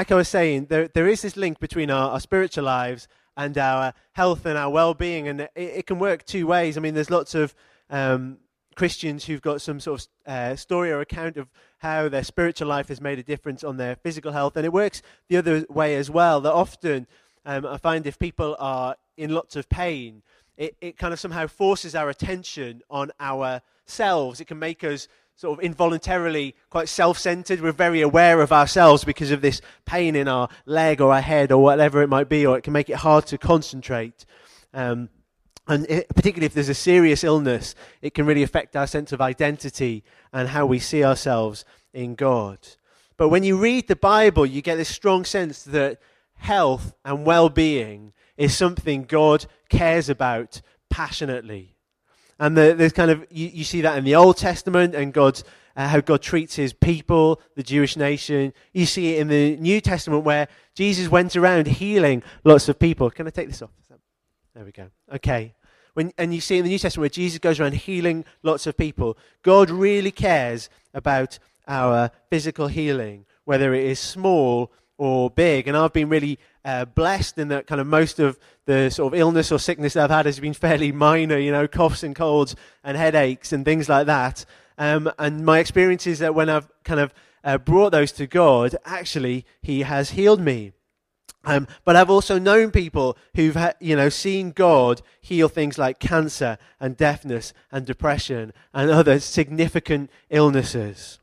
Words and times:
like 0.00 0.10
I 0.10 0.14
was 0.14 0.30
saying, 0.30 0.68
there, 0.70 0.88
there 0.88 1.06
is 1.06 1.20
this 1.20 1.36
link 1.36 1.60
between 1.60 1.90
our, 1.90 2.12
our 2.12 2.20
spiritual 2.20 2.64
lives 2.64 3.06
and 3.36 3.58
our 3.58 3.92
health 4.12 4.46
and 4.46 4.56
our 4.56 4.70
well 4.70 4.94
being, 4.94 5.28
and 5.28 5.42
it, 5.42 5.50
it, 5.54 5.86
can 5.86 5.98
work 5.98 6.24
two 6.24 6.46
ways. 6.46 6.78
I 6.78 6.80
mean, 6.80 6.94
there's 6.94 7.10
lots 7.10 7.34
of 7.34 7.54
um, 7.90 8.38
Christians 8.76 9.26
who've 9.26 9.42
got 9.42 9.60
some 9.60 9.78
sort 9.78 10.00
of 10.00 10.32
uh, 10.32 10.56
story 10.56 10.90
or 10.90 11.02
account 11.02 11.36
of 11.36 11.50
how 11.80 12.08
their 12.08 12.24
spiritual 12.24 12.66
life 12.66 12.88
has 12.88 12.98
made 12.98 13.18
a 13.18 13.22
difference 13.22 13.62
on 13.62 13.76
their 13.76 13.94
physical 13.94 14.32
health, 14.32 14.56
and 14.56 14.64
it 14.64 14.72
works 14.72 15.02
the 15.28 15.36
other 15.36 15.66
way 15.68 15.94
as 15.96 16.08
well. 16.08 16.40
That 16.40 16.54
often 16.54 17.06
um, 17.44 17.66
I 17.66 17.76
find 17.76 18.06
if 18.06 18.18
people 18.18 18.56
are 18.58 18.96
in 19.18 19.34
lots 19.34 19.54
of 19.54 19.68
pain, 19.68 20.22
it, 20.56 20.76
it 20.80 20.96
kind 20.96 21.12
of 21.12 21.20
somehow 21.20 21.46
forces 21.46 21.94
our 21.94 22.08
attention 22.08 22.80
on 22.88 23.10
ourselves. 23.20 24.40
It 24.40 24.46
can 24.46 24.58
make 24.58 24.82
us 24.82 25.08
sort 25.40 25.58
of 25.58 25.64
involuntarily 25.64 26.54
quite 26.68 26.86
self 26.86 27.18
centered. 27.18 27.62
We're 27.62 27.72
very 27.72 28.02
aware 28.02 28.42
of 28.42 28.52
ourselves 28.52 29.04
because 29.04 29.30
of 29.30 29.40
this 29.40 29.62
pain 29.86 30.14
in 30.14 30.28
our 30.28 30.50
leg 30.66 31.00
or 31.00 31.14
our 31.14 31.22
head 31.22 31.50
or 31.50 31.62
whatever 31.62 32.02
it 32.02 32.08
might 32.08 32.28
be, 32.28 32.44
or 32.44 32.58
it 32.58 32.62
can 32.62 32.74
make 32.74 32.90
it 32.90 32.96
hard 32.96 33.24
to 33.28 33.38
concentrate. 33.38 34.26
Um, 34.74 35.08
and 35.66 35.86
it, 35.88 36.10
particularly 36.14 36.44
if 36.44 36.52
there's 36.52 36.68
a 36.68 36.74
serious 36.74 37.24
illness, 37.24 37.74
it 38.02 38.12
can 38.12 38.26
really 38.26 38.42
affect 38.42 38.76
our 38.76 38.86
sense 38.86 39.12
of 39.12 39.22
identity 39.22 40.04
and 40.30 40.46
how 40.46 40.66
we 40.66 40.78
see 40.78 41.02
ourselves 41.02 41.64
in 41.94 42.16
God. 42.16 42.58
But 43.16 43.30
when 43.30 43.42
you 43.42 43.56
read 43.56 43.88
the 43.88 43.96
Bible, 43.96 44.44
you 44.44 44.60
get 44.60 44.76
this 44.76 44.90
strong 44.90 45.24
sense 45.24 45.62
that 45.62 46.00
health 46.34 46.92
and 47.02 47.24
well 47.24 47.48
being 47.48 48.12
is 48.36 48.54
something 48.54 49.04
God 49.04 49.46
cares 49.70 50.10
about 50.10 50.60
passionately. 50.90 51.76
And 52.40 52.56
the, 52.56 52.74
there's 52.74 52.94
kind 52.94 53.10
of, 53.10 53.26
you, 53.30 53.48
you, 53.48 53.64
see 53.64 53.82
that 53.82 53.98
in 53.98 54.04
the 54.04 54.14
Old 54.14 54.38
Testament 54.38 54.94
and 54.94 55.12
God's, 55.12 55.44
uh, 55.76 55.86
how 55.86 56.00
God 56.00 56.22
treats 56.22 56.56
his 56.56 56.72
people, 56.72 57.38
the 57.54 57.62
Jewish 57.62 57.98
nation. 57.98 58.54
You 58.72 58.86
see 58.86 59.14
it 59.14 59.20
in 59.20 59.28
the 59.28 59.56
New 59.58 59.78
Testament 59.82 60.24
where 60.24 60.48
Jesus 60.74 61.08
went 61.10 61.36
around 61.36 61.66
healing 61.66 62.22
lots 62.42 62.70
of 62.70 62.78
people. 62.78 63.10
Can 63.10 63.26
I 63.26 63.30
take 63.30 63.48
this 63.48 63.60
off? 63.60 63.70
There 64.54 64.64
we 64.64 64.72
go. 64.72 64.86
Okay. 65.14 65.54
When, 65.92 66.12
and 66.16 66.34
you 66.34 66.40
see 66.40 66.56
in 66.56 66.64
the 66.64 66.70
New 66.70 66.78
Testament 66.78 67.02
where 67.02 67.10
Jesus 67.10 67.38
goes 67.38 67.60
around 67.60 67.74
healing 67.74 68.24
lots 68.42 68.66
of 68.66 68.74
people, 68.74 69.18
God 69.42 69.68
really 69.68 70.10
cares 70.10 70.70
about 70.94 71.38
our 71.68 72.10
physical 72.30 72.68
healing, 72.68 73.26
whether 73.44 73.74
it 73.74 73.84
is 73.84 74.00
small 74.00 74.72
or 74.96 75.28
big. 75.28 75.68
And 75.68 75.76
I've 75.76 75.92
been 75.92 76.08
really 76.08 76.38
uh, 76.64 76.84
blessed 76.84 77.38
in 77.38 77.48
that 77.48 77.66
kind 77.66 77.80
of 77.80 77.86
most 77.86 78.18
of 78.18 78.38
the 78.66 78.90
sort 78.90 79.12
of 79.12 79.18
illness 79.18 79.50
or 79.50 79.58
sickness 79.58 79.94
that 79.94 80.04
I've 80.04 80.10
had 80.10 80.26
has 80.26 80.40
been 80.40 80.54
fairly 80.54 80.92
minor, 80.92 81.38
you 81.38 81.52
know, 81.52 81.66
coughs 81.66 82.02
and 82.02 82.14
colds 82.14 82.54
and 82.84 82.96
headaches 82.96 83.52
and 83.52 83.64
things 83.64 83.88
like 83.88 84.06
that. 84.06 84.44
Um, 84.78 85.10
and 85.18 85.44
my 85.44 85.58
experience 85.58 86.06
is 86.06 86.20
that 86.20 86.34
when 86.34 86.48
I've 86.48 86.68
kind 86.84 87.00
of 87.00 87.14
uh, 87.44 87.58
brought 87.58 87.92
those 87.92 88.12
to 88.12 88.26
God, 88.26 88.76
actually, 88.84 89.44
He 89.62 89.82
has 89.82 90.10
healed 90.10 90.40
me. 90.40 90.72
Um, 91.44 91.66
but 91.84 91.96
I've 91.96 92.10
also 92.10 92.38
known 92.38 92.70
people 92.70 93.16
who've 93.34 93.54
ha- 93.54 93.72
you 93.80 93.96
know 93.96 94.10
seen 94.10 94.50
God 94.50 95.00
heal 95.22 95.48
things 95.48 95.78
like 95.78 95.98
cancer 95.98 96.58
and 96.78 96.96
deafness 96.96 97.54
and 97.72 97.86
depression 97.86 98.52
and 98.74 98.90
other 98.90 99.20
significant 99.20 100.10
illnesses. 100.28 101.19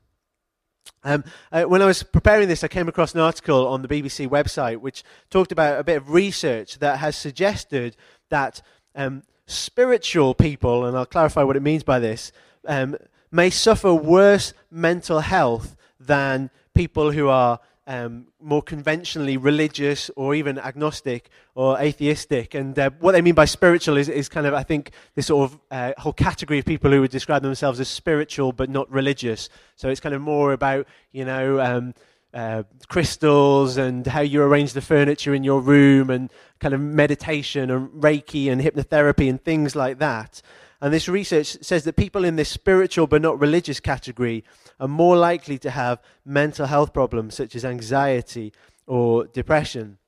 Um, 1.04 1.24
uh, 1.52 1.64
when 1.64 1.82
I 1.82 1.86
was 1.86 2.02
preparing 2.02 2.48
this, 2.48 2.64
I 2.64 2.68
came 2.68 2.88
across 2.88 3.14
an 3.14 3.20
article 3.20 3.66
on 3.68 3.82
the 3.82 3.88
BBC 3.88 4.28
website 4.28 4.78
which 4.78 5.04
talked 5.30 5.52
about 5.52 5.78
a 5.78 5.84
bit 5.84 5.96
of 5.96 6.10
research 6.10 6.78
that 6.80 6.98
has 6.98 7.16
suggested 7.16 7.96
that 8.30 8.60
um, 8.94 9.22
spiritual 9.46 10.34
people, 10.34 10.84
and 10.84 10.96
I'll 10.96 11.06
clarify 11.06 11.42
what 11.42 11.56
it 11.56 11.62
means 11.62 11.82
by 11.82 11.98
this, 11.98 12.32
um, 12.66 12.96
may 13.30 13.50
suffer 13.50 13.94
worse 13.94 14.52
mental 14.70 15.20
health 15.20 15.76
than 16.00 16.50
people 16.74 17.12
who 17.12 17.28
are 17.28 17.60
um, 17.88 18.26
more 18.40 18.60
conventionally 18.60 19.38
religious 19.38 20.10
or 20.14 20.34
even 20.34 20.58
agnostic 20.58 21.30
or 21.54 21.78
atheistic. 21.78 22.54
And 22.54 22.78
uh, 22.78 22.90
what 23.00 23.12
they 23.12 23.22
mean 23.22 23.34
by 23.34 23.46
spiritual 23.46 23.96
is, 23.96 24.10
is 24.10 24.28
kind 24.28 24.46
of, 24.46 24.52
I 24.52 24.62
think, 24.62 24.90
this 25.14 25.26
sort 25.26 25.50
of 25.50 25.58
uh, 25.70 25.92
whole 25.96 26.12
category 26.12 26.58
of 26.58 26.66
people 26.66 26.90
who 26.90 27.00
would 27.00 27.10
describe 27.10 27.42
themselves 27.42 27.80
as 27.80 27.88
spiritual 27.88 28.52
but 28.52 28.68
not 28.68 28.90
religious. 28.92 29.48
So 29.74 29.88
it's 29.88 30.00
kind 30.00 30.14
of 30.14 30.20
more 30.20 30.52
about, 30.52 30.86
you 31.12 31.24
know, 31.24 31.60
um, 31.60 31.94
uh, 32.34 32.64
crystals 32.88 33.78
and 33.78 34.06
how 34.06 34.20
you 34.20 34.42
arrange 34.42 34.74
the 34.74 34.82
furniture 34.82 35.34
in 35.34 35.42
your 35.42 35.62
room 35.62 36.10
and 36.10 36.30
kind 36.60 36.74
of 36.74 36.80
meditation 36.82 37.70
and 37.70 37.88
Reiki 37.88 38.52
and 38.52 38.60
hypnotherapy 38.60 39.30
and 39.30 39.42
things 39.42 39.74
like 39.74 39.98
that. 39.98 40.42
And 40.80 40.92
this 40.92 41.08
research 41.08 41.58
says 41.60 41.84
that 41.84 41.96
people 41.96 42.24
in 42.24 42.36
this 42.36 42.48
spiritual 42.48 43.06
but 43.06 43.22
not 43.22 43.40
religious 43.40 43.80
category 43.80 44.44
are 44.78 44.88
more 44.88 45.16
likely 45.16 45.58
to 45.58 45.70
have 45.70 46.00
mental 46.24 46.66
health 46.66 46.92
problems 46.92 47.34
such 47.34 47.56
as 47.56 47.64
anxiety 47.64 48.52
or 48.86 49.26
depression. 49.26 49.98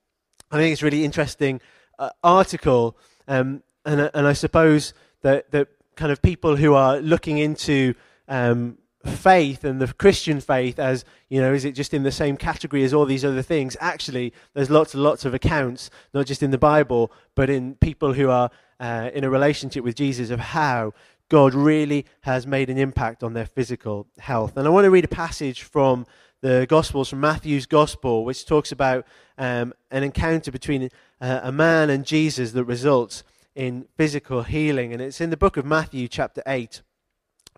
I 0.51 0.57
think 0.57 0.73
it's 0.73 0.83
a 0.83 0.85
really 0.85 1.05
interesting 1.05 1.61
uh, 1.99 2.11
article, 2.23 2.97
um, 3.29 3.63
and, 3.85 4.01
uh, 4.01 4.11
and 4.15 4.27
I 4.27 4.33
suppose 4.33 4.95
that, 5.23 5.51
that 5.51 5.69
kind 5.97 6.13
of 6.13 6.23
people 6.23 6.57
who 6.57 6.75
are 6.75 6.99
looking 6.99 7.39
into 7.39 7.95
um, 8.29 8.79
faith 9.05 9.65
and 9.65 9.81
the 9.81 9.93
Christian 9.93 10.41
faith 10.41 10.79
as, 10.79 11.05
you 11.29 11.41
know, 11.41 11.53
is 11.53 11.65
it 11.65 11.73
just 11.73 11.95
in 11.95 12.03
the 12.03 12.13
same 12.13 12.37
category 12.37 12.85
as 12.85 12.95
all 12.95 13.07
these 13.07 13.25
other 13.25 13.43
things? 13.43 13.77
Actually, 13.81 14.33
there's 14.55 14.71
lots 14.71 14.95
and 14.95 15.03
lots 15.03 15.25
of 15.25 15.35
accounts, 15.35 15.91
not 16.15 16.27
just 16.27 16.43
in 16.43 16.51
the 16.51 16.59
Bible, 16.59 17.13
but 17.35 17.51
in 17.51 17.75
people 17.77 18.13
who 18.13 18.31
are 18.31 18.51
uh, 18.81 19.11
in 19.15 19.23
a 19.23 19.31
relationship 19.31 19.85
with 19.85 19.95
Jesus 19.95 20.31
of 20.31 20.41
how 20.41 20.93
God 21.29 21.55
really 21.55 22.07
has 22.23 22.47
made 22.47 22.69
an 22.71 22.79
impact 22.79 23.23
on 23.23 23.35
their 23.35 23.47
physical 23.47 24.09
health. 24.19 24.57
And 24.57 24.67
I 24.67 24.71
want 24.71 24.85
to 24.85 24.91
read 24.91 25.05
a 25.05 25.09
passage 25.09 25.63
from 25.63 26.07
the 26.41 26.67
Gospels, 26.69 27.09
from 27.09 27.21
Matthew's 27.21 27.67
Gospel, 27.67 28.25
which 28.25 28.47
talks 28.47 28.73
about 28.73 29.07
um, 29.39 29.73
an 29.91 30.03
encounter 30.03 30.51
between 30.51 30.91
uh, 31.21 31.41
a 31.43 31.53
man 31.53 31.91
and 31.91 32.05
Jesus 32.05 32.53
that 32.53 32.65
results 32.65 33.23
in 33.55 33.87
physical 33.97 34.43
healing. 34.43 34.93
And 34.93 35.03
it's 35.03 35.21
in 35.21 35.31
the 35.31 35.37
book 35.37 35.57
of 35.57 35.67
Matthew, 35.67 36.09
chapter 36.09 36.43
8, 36.47 36.83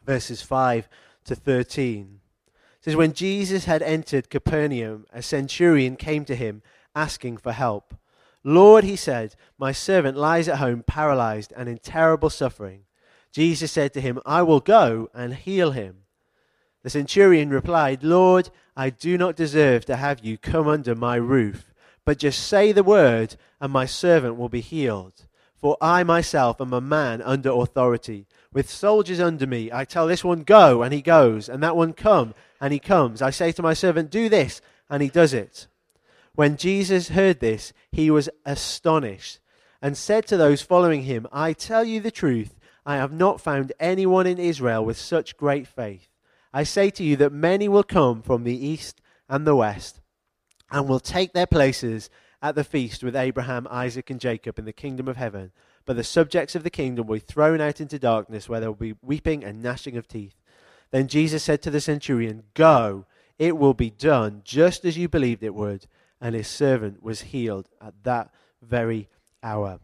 verses 0.04 0.42
5 0.42 0.88
to 1.24 1.34
13. 1.34 2.20
It 2.52 2.84
says, 2.84 2.96
When 2.96 3.12
Jesus 3.12 3.64
had 3.64 3.82
entered 3.82 4.28
Capernaum, 4.28 5.06
a 5.12 5.22
centurion 5.22 5.96
came 5.96 6.24
to 6.24 6.34
him 6.34 6.62
asking 6.94 7.38
for 7.38 7.52
help. 7.52 7.94
Lord, 8.44 8.84
he 8.84 8.96
said, 8.96 9.36
my 9.58 9.72
servant 9.72 10.16
lies 10.16 10.48
at 10.48 10.58
home 10.58 10.82
paralyzed 10.86 11.52
and 11.56 11.68
in 11.68 11.78
terrible 11.78 12.30
suffering. 12.30 12.84
Jesus 13.32 13.72
said 13.72 13.94
to 13.94 14.00
him, 14.00 14.18
I 14.26 14.42
will 14.42 14.60
go 14.60 15.08
and 15.14 15.34
heal 15.34 15.70
him. 15.70 15.98
The 16.82 16.90
centurion 16.90 17.50
replied, 17.50 18.02
Lord, 18.02 18.50
I 18.76 18.90
do 18.90 19.16
not 19.16 19.36
deserve 19.36 19.84
to 19.86 19.96
have 19.96 20.24
you 20.24 20.36
come 20.36 20.66
under 20.66 20.94
my 20.94 21.16
roof, 21.16 21.72
but 22.04 22.18
just 22.18 22.44
say 22.44 22.72
the 22.72 22.82
word, 22.82 23.36
and 23.60 23.72
my 23.72 23.86
servant 23.86 24.36
will 24.36 24.48
be 24.48 24.60
healed. 24.60 25.26
For 25.56 25.76
I 25.80 26.02
myself 26.02 26.60
am 26.60 26.72
a 26.72 26.80
man 26.80 27.22
under 27.22 27.50
authority, 27.50 28.26
with 28.52 28.68
soldiers 28.68 29.20
under 29.20 29.46
me. 29.46 29.70
I 29.72 29.84
tell 29.84 30.08
this 30.08 30.24
one, 30.24 30.42
Go, 30.42 30.82
and 30.82 30.92
he 30.92 31.00
goes, 31.00 31.48
and 31.48 31.62
that 31.62 31.76
one, 31.76 31.92
Come, 31.92 32.34
and 32.60 32.72
he 32.72 32.80
comes. 32.80 33.22
I 33.22 33.30
say 33.30 33.52
to 33.52 33.62
my 33.62 33.74
servant, 33.74 34.10
Do 34.10 34.28
this, 34.28 34.60
and 34.90 35.02
he 35.02 35.08
does 35.08 35.32
it. 35.32 35.68
When 36.34 36.56
Jesus 36.56 37.10
heard 37.10 37.40
this, 37.40 37.72
he 37.90 38.10
was 38.10 38.30
astonished, 38.46 39.38
and 39.82 39.96
said 39.96 40.26
to 40.26 40.36
those 40.36 40.62
following 40.62 41.02
him, 41.02 41.26
I 41.32 41.52
tell 41.52 41.84
you 41.84 42.00
the 42.00 42.10
truth. 42.10 42.58
I 42.86 42.96
have 42.96 43.12
not 43.12 43.40
found 43.40 43.72
anyone 43.78 44.26
in 44.26 44.38
Israel 44.38 44.84
with 44.84 44.96
such 44.96 45.36
great 45.36 45.66
faith. 45.66 46.08
I 46.52 46.64
say 46.64 46.90
to 46.90 47.04
you 47.04 47.16
that 47.16 47.32
many 47.32 47.68
will 47.68 47.84
come 47.84 48.22
from 48.22 48.44
the 48.44 48.66
east 48.66 49.00
and 49.28 49.46
the 49.46 49.56
west 49.56 50.00
and 50.70 50.88
will 50.88 51.00
take 51.00 51.32
their 51.32 51.46
places 51.46 52.10
at 52.40 52.54
the 52.54 52.64
feast 52.64 53.04
with 53.04 53.14
Abraham, 53.14 53.68
Isaac, 53.70 54.10
and 54.10 54.20
Jacob 54.20 54.58
in 54.58 54.64
the 54.64 54.72
kingdom 54.72 55.06
of 55.06 55.16
heaven. 55.16 55.52
But 55.84 55.96
the 55.96 56.04
subjects 56.04 56.54
of 56.54 56.64
the 56.64 56.70
kingdom 56.70 57.06
will 57.06 57.16
be 57.16 57.20
thrown 57.20 57.60
out 57.60 57.80
into 57.80 57.98
darkness 57.98 58.48
where 58.48 58.60
there 58.60 58.70
will 58.70 58.76
be 58.76 58.96
weeping 59.02 59.44
and 59.44 59.62
gnashing 59.62 59.96
of 59.96 60.08
teeth. 60.08 60.34
Then 60.90 61.08
Jesus 61.08 61.42
said 61.42 61.62
to 61.62 61.70
the 61.70 61.80
centurion, 61.80 62.44
Go, 62.54 63.06
it 63.38 63.56
will 63.56 63.74
be 63.74 63.90
done 63.90 64.42
just 64.44 64.84
as 64.84 64.98
you 64.98 65.08
believed 65.08 65.42
it 65.42 65.54
would. 65.54 65.86
And 66.22 66.34
his 66.34 66.48
servant 66.48 67.02
was 67.02 67.20
healed 67.20 67.68
at 67.80 67.92
that 68.04 68.30
very 68.62 69.08
hour. 69.42 69.80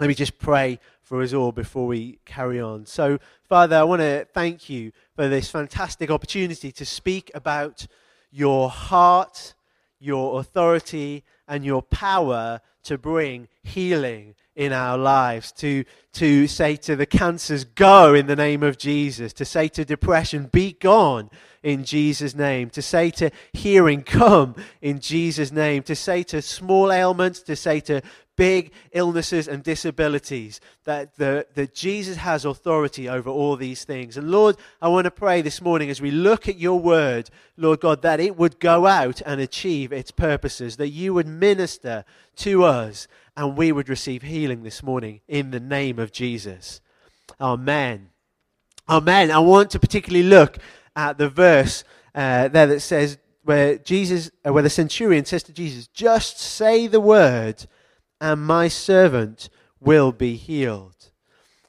Let 0.00 0.08
me 0.08 0.14
just 0.14 0.38
pray 0.38 0.80
for 1.02 1.22
us 1.22 1.32
all 1.32 1.52
before 1.52 1.86
we 1.86 2.18
carry 2.24 2.60
on. 2.60 2.84
So, 2.84 3.18
Father, 3.48 3.76
I 3.76 3.84
want 3.84 4.00
to 4.00 4.26
thank 4.34 4.68
you 4.68 4.90
for 5.14 5.28
this 5.28 5.48
fantastic 5.48 6.10
opportunity 6.10 6.72
to 6.72 6.84
speak 6.84 7.30
about 7.32 7.86
your 8.32 8.68
heart, 8.68 9.54
your 10.00 10.40
authority, 10.40 11.22
and 11.46 11.64
your 11.64 11.82
power 11.82 12.60
to 12.82 12.98
bring 12.98 13.46
healing 13.62 14.34
in 14.54 14.72
our 14.72 14.98
lives, 14.98 15.50
to, 15.52 15.84
to 16.12 16.46
say 16.46 16.76
to 16.76 16.94
the 16.96 17.06
cancers, 17.06 17.64
go 17.64 18.14
in 18.14 18.26
the 18.26 18.36
name 18.36 18.62
of 18.62 18.76
Jesus, 18.76 19.32
to 19.34 19.44
say 19.44 19.68
to 19.68 19.84
depression, 19.84 20.50
be 20.52 20.72
gone 20.72 21.30
in 21.62 21.84
Jesus' 21.84 22.34
name, 22.34 22.68
to 22.70 22.82
say 22.82 23.10
to 23.10 23.30
hearing, 23.52 24.02
come 24.02 24.54
in 24.80 25.00
Jesus' 25.00 25.52
name, 25.52 25.82
to 25.84 25.94
say 25.94 26.22
to 26.24 26.42
small 26.42 26.92
ailments, 26.92 27.40
to 27.42 27.56
say 27.56 27.80
to 27.80 28.02
big 28.36 28.72
illnesses 28.92 29.46
and 29.46 29.62
disabilities, 29.62 30.60
that, 30.84 31.16
the, 31.16 31.46
that 31.54 31.74
Jesus 31.74 32.16
has 32.16 32.44
authority 32.44 33.08
over 33.08 33.30
all 33.30 33.56
these 33.56 33.84
things. 33.84 34.16
And 34.16 34.30
Lord, 34.30 34.56
I 34.80 34.88
want 34.88 35.04
to 35.04 35.10
pray 35.10 35.42
this 35.42 35.60
morning 35.60 35.90
as 35.90 36.00
we 36.00 36.10
look 36.10 36.48
at 36.48 36.58
your 36.58 36.80
word, 36.80 37.30
Lord 37.56 37.80
God, 37.80 38.02
that 38.02 38.20
it 38.20 38.36
would 38.36 38.58
go 38.58 38.86
out 38.86 39.22
and 39.24 39.40
achieve 39.40 39.92
its 39.92 40.10
purposes, 40.10 40.76
that 40.76 40.88
you 40.88 41.14
would 41.14 41.26
minister 41.26 42.04
to 42.36 42.64
us 42.64 43.06
and 43.36 43.56
we 43.56 43.72
would 43.72 43.88
receive 43.88 44.22
healing 44.22 44.62
this 44.62 44.82
morning 44.82 45.20
in 45.28 45.50
the 45.50 45.60
name 45.60 45.98
of 45.98 46.12
Jesus. 46.12 46.80
Amen. 47.40 48.10
Amen. 48.88 49.30
I 49.30 49.38
want 49.38 49.70
to 49.70 49.78
particularly 49.78 50.26
look 50.26 50.58
at 50.94 51.18
the 51.18 51.28
verse 51.28 51.84
uh, 52.14 52.48
there 52.48 52.66
that 52.66 52.80
says, 52.80 53.18
where 53.44 53.78
Jesus, 53.78 54.30
uh, 54.46 54.52
where 54.52 54.62
the 54.62 54.70
centurion 54.70 55.24
says 55.24 55.42
to 55.44 55.52
Jesus, 55.52 55.88
"Just 55.88 56.38
say 56.38 56.86
the 56.86 57.00
word, 57.00 57.66
and 58.20 58.46
my 58.46 58.68
servant 58.68 59.48
will 59.80 60.12
be 60.12 60.36
healed." 60.36 61.10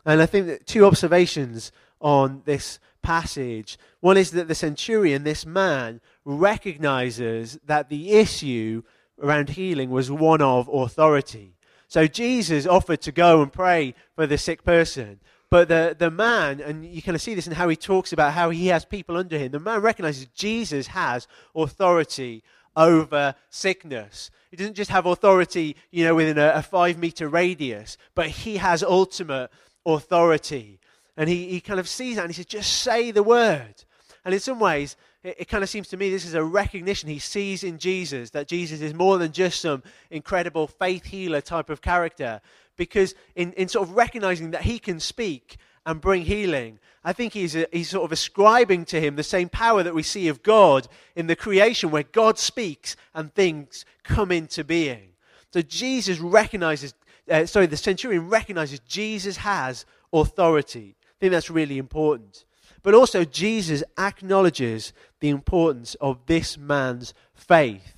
And 0.05 0.21
I 0.21 0.25
think 0.25 0.47
that 0.47 0.67
two 0.67 0.85
observations 0.85 1.71
on 1.99 2.43
this 2.45 2.79
passage. 3.01 3.77
One 4.01 4.17
is 4.17 4.31
that 4.31 4.47
the 4.47 4.55
centurion, 4.55 5.23
this 5.23 5.45
man, 5.45 6.01
recognizes 6.25 7.57
that 7.65 7.89
the 7.89 8.11
issue 8.11 8.83
around 9.21 9.49
healing 9.49 9.89
was 9.89 10.11
one 10.11 10.41
of 10.41 10.67
authority. 10.67 11.55
So 11.87 12.07
Jesus 12.07 12.65
offered 12.65 13.01
to 13.01 13.11
go 13.11 13.41
and 13.41 13.53
pray 13.53 13.93
for 14.15 14.25
the 14.25 14.37
sick 14.37 14.63
person. 14.63 15.19
But 15.49 15.67
the, 15.67 15.95
the 15.97 16.09
man, 16.09 16.59
and 16.59 16.83
you 16.83 17.03
kind 17.03 17.15
of 17.15 17.21
see 17.21 17.35
this 17.35 17.45
in 17.45 17.53
how 17.53 17.69
he 17.69 17.75
talks 17.75 18.11
about 18.11 18.33
how 18.33 18.49
he 18.49 18.67
has 18.67 18.85
people 18.85 19.15
under 19.17 19.37
him, 19.37 19.51
the 19.51 19.59
man 19.59 19.81
recognizes 19.81 20.25
Jesus 20.27 20.87
has 20.87 21.27
authority 21.55 22.43
over 22.75 23.35
sickness. 23.51 24.31
He 24.49 24.57
doesn't 24.57 24.73
just 24.73 24.89
have 24.89 25.05
authority, 25.05 25.75
you 25.91 26.05
know, 26.05 26.15
within 26.15 26.39
a, 26.39 26.53
a 26.55 26.63
five 26.63 26.97
meter 26.97 27.27
radius, 27.27 27.97
but 28.15 28.27
he 28.27 28.57
has 28.57 28.81
ultimate 28.81 29.51
authority. 29.85 30.79
And 31.15 31.29
he, 31.29 31.49
he 31.49 31.61
kind 31.61 31.79
of 31.79 31.87
sees 31.87 32.15
that 32.15 32.23
and 32.23 32.31
he 32.31 32.35
says, 32.35 32.47
just 32.47 32.81
say 32.81 33.11
the 33.11 33.21
word. 33.21 33.83
And 34.25 34.33
in 34.33 34.39
some 34.39 34.59
ways, 34.59 34.95
it, 35.23 35.35
it 35.39 35.47
kind 35.47 35.63
of 35.63 35.69
seems 35.69 35.87
to 35.89 35.97
me 35.97 36.09
this 36.09 36.25
is 36.25 36.33
a 36.33 36.43
recognition 36.43 37.09
he 37.09 37.19
sees 37.19 37.63
in 37.63 37.77
Jesus 37.77 38.29
that 38.31 38.47
Jesus 38.47 38.81
is 38.81 38.93
more 38.93 39.17
than 39.17 39.31
just 39.31 39.61
some 39.61 39.83
incredible 40.11 40.67
faith 40.67 41.05
healer 41.05 41.41
type 41.41 41.69
of 41.69 41.81
character. 41.81 42.41
Because 42.75 43.15
in, 43.35 43.53
in 43.53 43.67
sort 43.67 43.87
of 43.87 43.95
recognizing 43.95 44.51
that 44.51 44.63
he 44.63 44.79
can 44.79 44.99
speak 44.99 45.57
and 45.85 46.01
bring 46.01 46.23
healing, 46.23 46.79
I 47.03 47.13
think 47.13 47.33
he's, 47.33 47.55
a, 47.55 47.67
he's 47.71 47.89
sort 47.89 48.05
of 48.05 48.11
ascribing 48.11 48.85
to 48.85 49.01
him 49.01 49.15
the 49.15 49.23
same 49.23 49.49
power 49.49 49.83
that 49.83 49.93
we 49.93 50.03
see 50.03 50.27
of 50.27 50.41
God 50.41 50.87
in 51.15 51.27
the 51.27 51.35
creation, 51.35 51.91
where 51.91 52.03
God 52.03 52.39
speaks 52.39 52.95
and 53.13 53.33
things 53.33 53.85
come 54.03 54.31
into 54.31 54.63
being. 54.63 55.09
So 55.51 55.61
Jesus 55.61 56.19
recognizes, 56.19 56.93
uh, 57.29 57.45
sorry, 57.45 57.67
the 57.67 57.77
centurion 57.77 58.29
recognizes 58.29 58.79
Jesus 58.79 59.37
has 59.37 59.85
authority. 60.11 60.95
I 61.01 61.15
think 61.19 61.31
that's 61.31 61.49
really 61.49 61.77
important. 61.77 62.45
But 62.81 62.93
also, 62.93 63.23
Jesus 63.23 63.83
acknowledges 63.97 64.93
the 65.19 65.29
importance 65.29 65.95
of 66.01 66.25
this 66.25 66.57
man's 66.57 67.13
faith. 67.33 67.95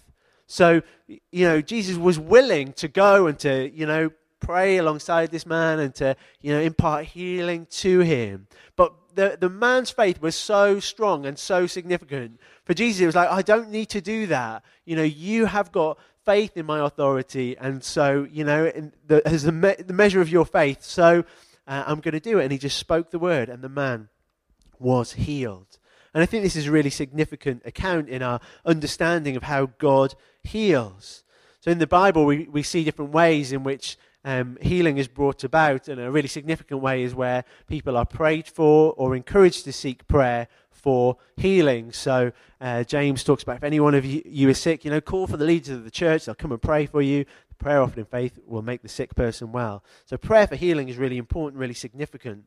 So, 0.47 0.81
you 1.07 1.45
know, 1.47 1.61
Jesus 1.61 1.97
was 1.97 2.19
willing 2.19 2.73
to 2.73 2.87
go 2.87 3.27
and 3.27 3.37
to, 3.39 3.69
you 3.71 3.85
know, 3.85 4.11
pray 4.39 4.77
alongside 4.77 5.31
this 5.31 5.45
man 5.45 5.79
and 5.79 5.95
to, 5.95 6.15
you 6.41 6.53
know, 6.53 6.59
impart 6.59 7.05
healing 7.05 7.65
to 7.71 8.01
him. 8.01 8.47
But 8.75 8.93
the, 9.15 9.37
the 9.39 9.49
man's 9.49 9.89
faith 9.89 10.21
was 10.21 10.35
so 10.35 10.79
strong 10.79 11.25
and 11.25 11.39
so 11.39 11.65
significant. 11.65 12.39
For 12.63 12.75
Jesus, 12.75 13.01
it 13.01 13.05
was 13.07 13.15
like, 13.15 13.29
I 13.29 13.41
don't 13.41 13.71
need 13.71 13.89
to 13.89 14.01
do 14.01 14.27
that. 14.27 14.63
You 14.85 14.95
know, 14.97 15.03
you 15.03 15.45
have 15.45 15.71
got 15.71 15.97
faith 16.25 16.57
in 16.57 16.65
my 16.65 16.85
authority. 16.85 17.57
And 17.57 17.83
so, 17.83 18.27
you 18.31 18.43
know, 18.43 18.71
the, 19.07 19.27
as 19.27 19.43
the, 19.43 19.51
me- 19.51 19.75
the 19.79 19.93
measure 19.93 20.21
of 20.21 20.29
your 20.29 20.45
faith, 20.45 20.83
so 20.83 21.23
uh, 21.67 21.83
I'm 21.87 22.01
going 22.01 22.13
to 22.13 22.19
do 22.19 22.37
it. 22.39 22.43
And 22.43 22.51
he 22.51 22.57
just 22.59 22.77
spoke 22.77 23.09
the 23.09 23.19
word, 23.19 23.49
and 23.49 23.63
the 23.63 23.69
man 23.69 24.09
was 24.85 25.13
healed. 25.13 25.79
And 26.13 26.21
I 26.21 26.27
think 26.27 26.43
this 26.43 26.55
is 26.55 26.67
a 26.67 26.71
really 26.71 26.91
significant 26.91 27.63
account 27.65 28.07
in 28.07 28.21
our 28.21 28.39
understanding 28.65 29.35
of 29.35 29.43
how 29.43 29.71
God 29.79 30.13
heals. 30.43 31.23
So 31.59 31.71
in 31.71 31.79
the 31.79 31.87
Bible, 31.87 32.23
we, 32.23 32.47
we 32.49 32.61
see 32.61 32.83
different 32.83 33.11
ways 33.11 33.51
in 33.51 33.63
which 33.63 33.97
um, 34.23 34.59
healing 34.61 34.97
is 34.97 35.07
brought 35.07 35.43
about, 35.43 35.87
and 35.87 35.99
a 35.99 36.11
really 36.11 36.27
significant 36.27 36.81
way 36.81 37.01
is 37.01 37.15
where 37.15 37.43
people 37.67 37.97
are 37.97 38.05
prayed 38.05 38.47
for 38.47 38.93
or 38.95 39.15
encouraged 39.15 39.65
to 39.65 39.73
seek 39.73 40.07
prayer 40.07 40.47
for 40.69 41.17
healing. 41.35 41.91
So 41.91 42.31
uh, 42.61 42.83
James 42.83 43.23
talks 43.23 43.41
about 43.41 43.57
if 43.57 43.63
any 43.63 43.79
one 43.79 43.95
of 43.95 44.05
you, 44.05 44.21
you 44.23 44.49
is 44.49 44.59
sick, 44.59 44.85
you 44.85 44.91
know, 44.91 45.01
call 45.01 45.25
for 45.25 45.37
the 45.37 45.45
leaders 45.45 45.69
of 45.69 45.83
the 45.83 45.91
church. 45.91 46.25
They'll 46.25 46.35
come 46.35 46.51
and 46.51 46.61
pray 46.61 46.85
for 46.85 47.01
you. 47.01 47.25
The 47.49 47.55
prayer 47.55 47.81
offered 47.81 47.97
in 47.97 48.05
faith 48.05 48.37
will 48.45 48.61
make 48.61 48.83
the 48.83 48.89
sick 48.89 49.15
person 49.15 49.51
well. 49.51 49.83
So 50.05 50.15
prayer 50.15 50.45
for 50.45 50.55
healing 50.55 50.89
is 50.89 50.97
really 50.97 51.17
important, 51.17 51.59
really 51.59 51.73
significant. 51.73 52.45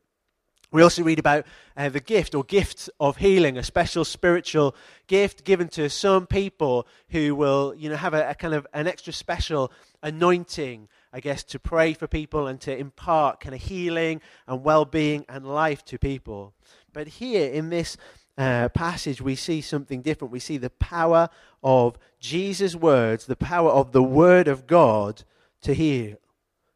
We 0.70 0.82
also 0.82 1.02
read 1.02 1.18
about 1.18 1.46
uh, 1.76 1.88
the 1.88 2.00
gift 2.00 2.34
or 2.34 2.44
gifts 2.44 2.90
of 3.00 3.16
healing, 3.16 3.56
a 3.56 3.62
special 3.62 4.04
spiritual 4.04 4.76
gift 5.06 5.44
given 5.44 5.68
to 5.68 5.88
some 5.88 6.26
people 6.26 6.86
who 7.08 7.34
will, 7.34 7.74
you 7.74 7.88
know, 7.88 7.96
have 7.96 8.12
a, 8.12 8.30
a, 8.30 8.34
kind 8.34 8.52
of 8.52 8.66
an 8.74 8.86
extra 8.86 9.14
special 9.14 9.72
anointing, 10.02 10.88
I 11.10 11.20
guess, 11.20 11.42
to 11.44 11.58
pray 11.58 11.94
for 11.94 12.06
people 12.06 12.46
and 12.46 12.60
to 12.60 12.76
impart 12.76 13.40
kind 13.40 13.54
of 13.54 13.62
healing 13.62 14.20
and 14.46 14.62
well-being 14.62 15.24
and 15.26 15.46
life 15.46 15.86
to 15.86 15.98
people. 15.98 16.52
But 16.92 17.08
here 17.08 17.50
in 17.50 17.70
this 17.70 17.96
uh, 18.36 18.68
passage, 18.68 19.22
we 19.22 19.36
see 19.36 19.62
something 19.62 20.02
different. 20.02 20.32
We 20.32 20.38
see 20.38 20.58
the 20.58 20.70
power 20.70 21.30
of 21.62 21.98
Jesus' 22.20 22.76
words, 22.76 23.24
the 23.24 23.36
power 23.36 23.70
of 23.70 23.92
the 23.92 24.02
Word 24.02 24.48
of 24.48 24.66
God 24.66 25.24
to 25.62 25.72
heal. 25.72 26.18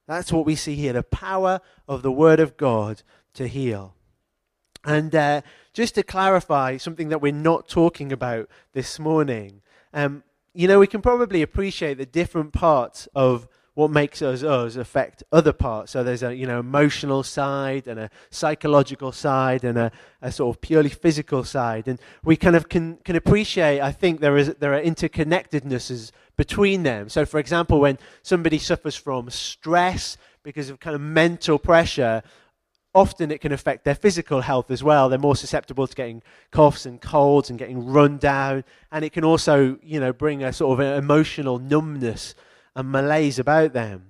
That's 0.07 0.33
what 0.33 0.47
we 0.47 0.57
see 0.57 0.75
here 0.75 0.93
the 0.93 1.03
power 1.03 1.61
of 1.87 2.03
the 2.03 2.11
Word 2.11 2.41
of 2.41 2.57
God 2.57 3.03
to 3.35 3.47
heal. 3.47 3.95
And 4.85 5.15
uh, 5.15 5.43
just 5.73 5.95
to 5.95 6.03
clarify 6.03 6.77
something 6.77 7.09
that 7.11 7.23
we're 7.23 7.33
not 7.33 7.69
talking 7.69 8.13
about 8.13 8.49
this 8.73 8.99
morning, 8.99 9.63
um, 9.95 10.23
you 10.55 10.69
know, 10.69 10.79
we 10.79 10.87
can 10.87 11.01
probably 11.01 11.43
appreciate 11.43 11.99
the 11.99 12.07
different 12.07 12.53
parts 12.53 13.09
of 13.15 13.49
what 13.75 13.91
makes 13.91 14.21
us 14.21 14.43
us 14.43 14.77
affect 14.77 15.23
other 15.33 15.53
parts. 15.53 15.93
So 15.93 16.05
there's 16.05 16.23
a 16.23 16.35
you 16.35 16.47
know 16.47 16.61
emotional 16.61 17.23
side 17.23 17.87
and 17.87 17.99
a 17.99 18.11
psychological 18.31 19.13
side 19.13 19.65
and 19.65 19.79
a, 19.79 19.93
a 20.21 20.31
sort 20.31 20.55
of 20.55 20.61
purely 20.61 20.91
physical 20.91 21.43
side, 21.43 21.89
and 21.89 21.99
we 22.23 22.37
kind 22.37 22.55
of 22.55 22.69
can 22.69 22.99
can 22.99 23.17
appreciate. 23.17 23.81
I 23.81 23.93
think 23.93 24.21
there 24.21 24.37
is 24.37 24.55
there 24.59 24.75
are 24.75 24.83
interconnectednesses 24.83 26.13
between 26.37 26.83
them. 26.83 27.09
So, 27.09 27.25
for 27.25 27.39
example, 27.39 27.81
when 27.81 27.99
somebody 28.23 28.59
suffers 28.59 28.97
from 28.97 29.31
stress 29.31 30.17
because 30.43 30.69
of 30.69 30.81
kind 30.81 30.95
of 30.95 31.01
mental 31.01 31.59
pressure, 31.59 32.23
often 32.95 33.31
it 33.31 33.41
can 33.41 33.53
affect 33.53 33.85
their 33.85 33.95
physical 33.95 34.43
health 34.43 34.71
as 34.71 34.83
well. 34.83 35.09
They're 35.09 35.19
more 35.19 35.37
susceptible 35.37 35.87
to 35.87 35.95
getting 35.95 36.23
coughs 36.51 36.85
and 36.87 37.01
colds 37.01 37.49
and 37.49 37.59
getting 37.59 37.87
run 37.87 38.19
down. 38.19 38.65
And 38.91 39.05
it 39.05 39.13
can 39.13 39.25
also, 39.25 39.79
you 39.83 39.99
know, 39.99 40.13
bring 40.13 40.43
a 40.43 40.53
sort 40.53 40.79
of 40.79 40.99
emotional 40.99 41.59
numbness 41.59 42.35
and 42.77 42.91
malaise 42.91 43.39
about 43.39 43.73
them. 43.73 44.09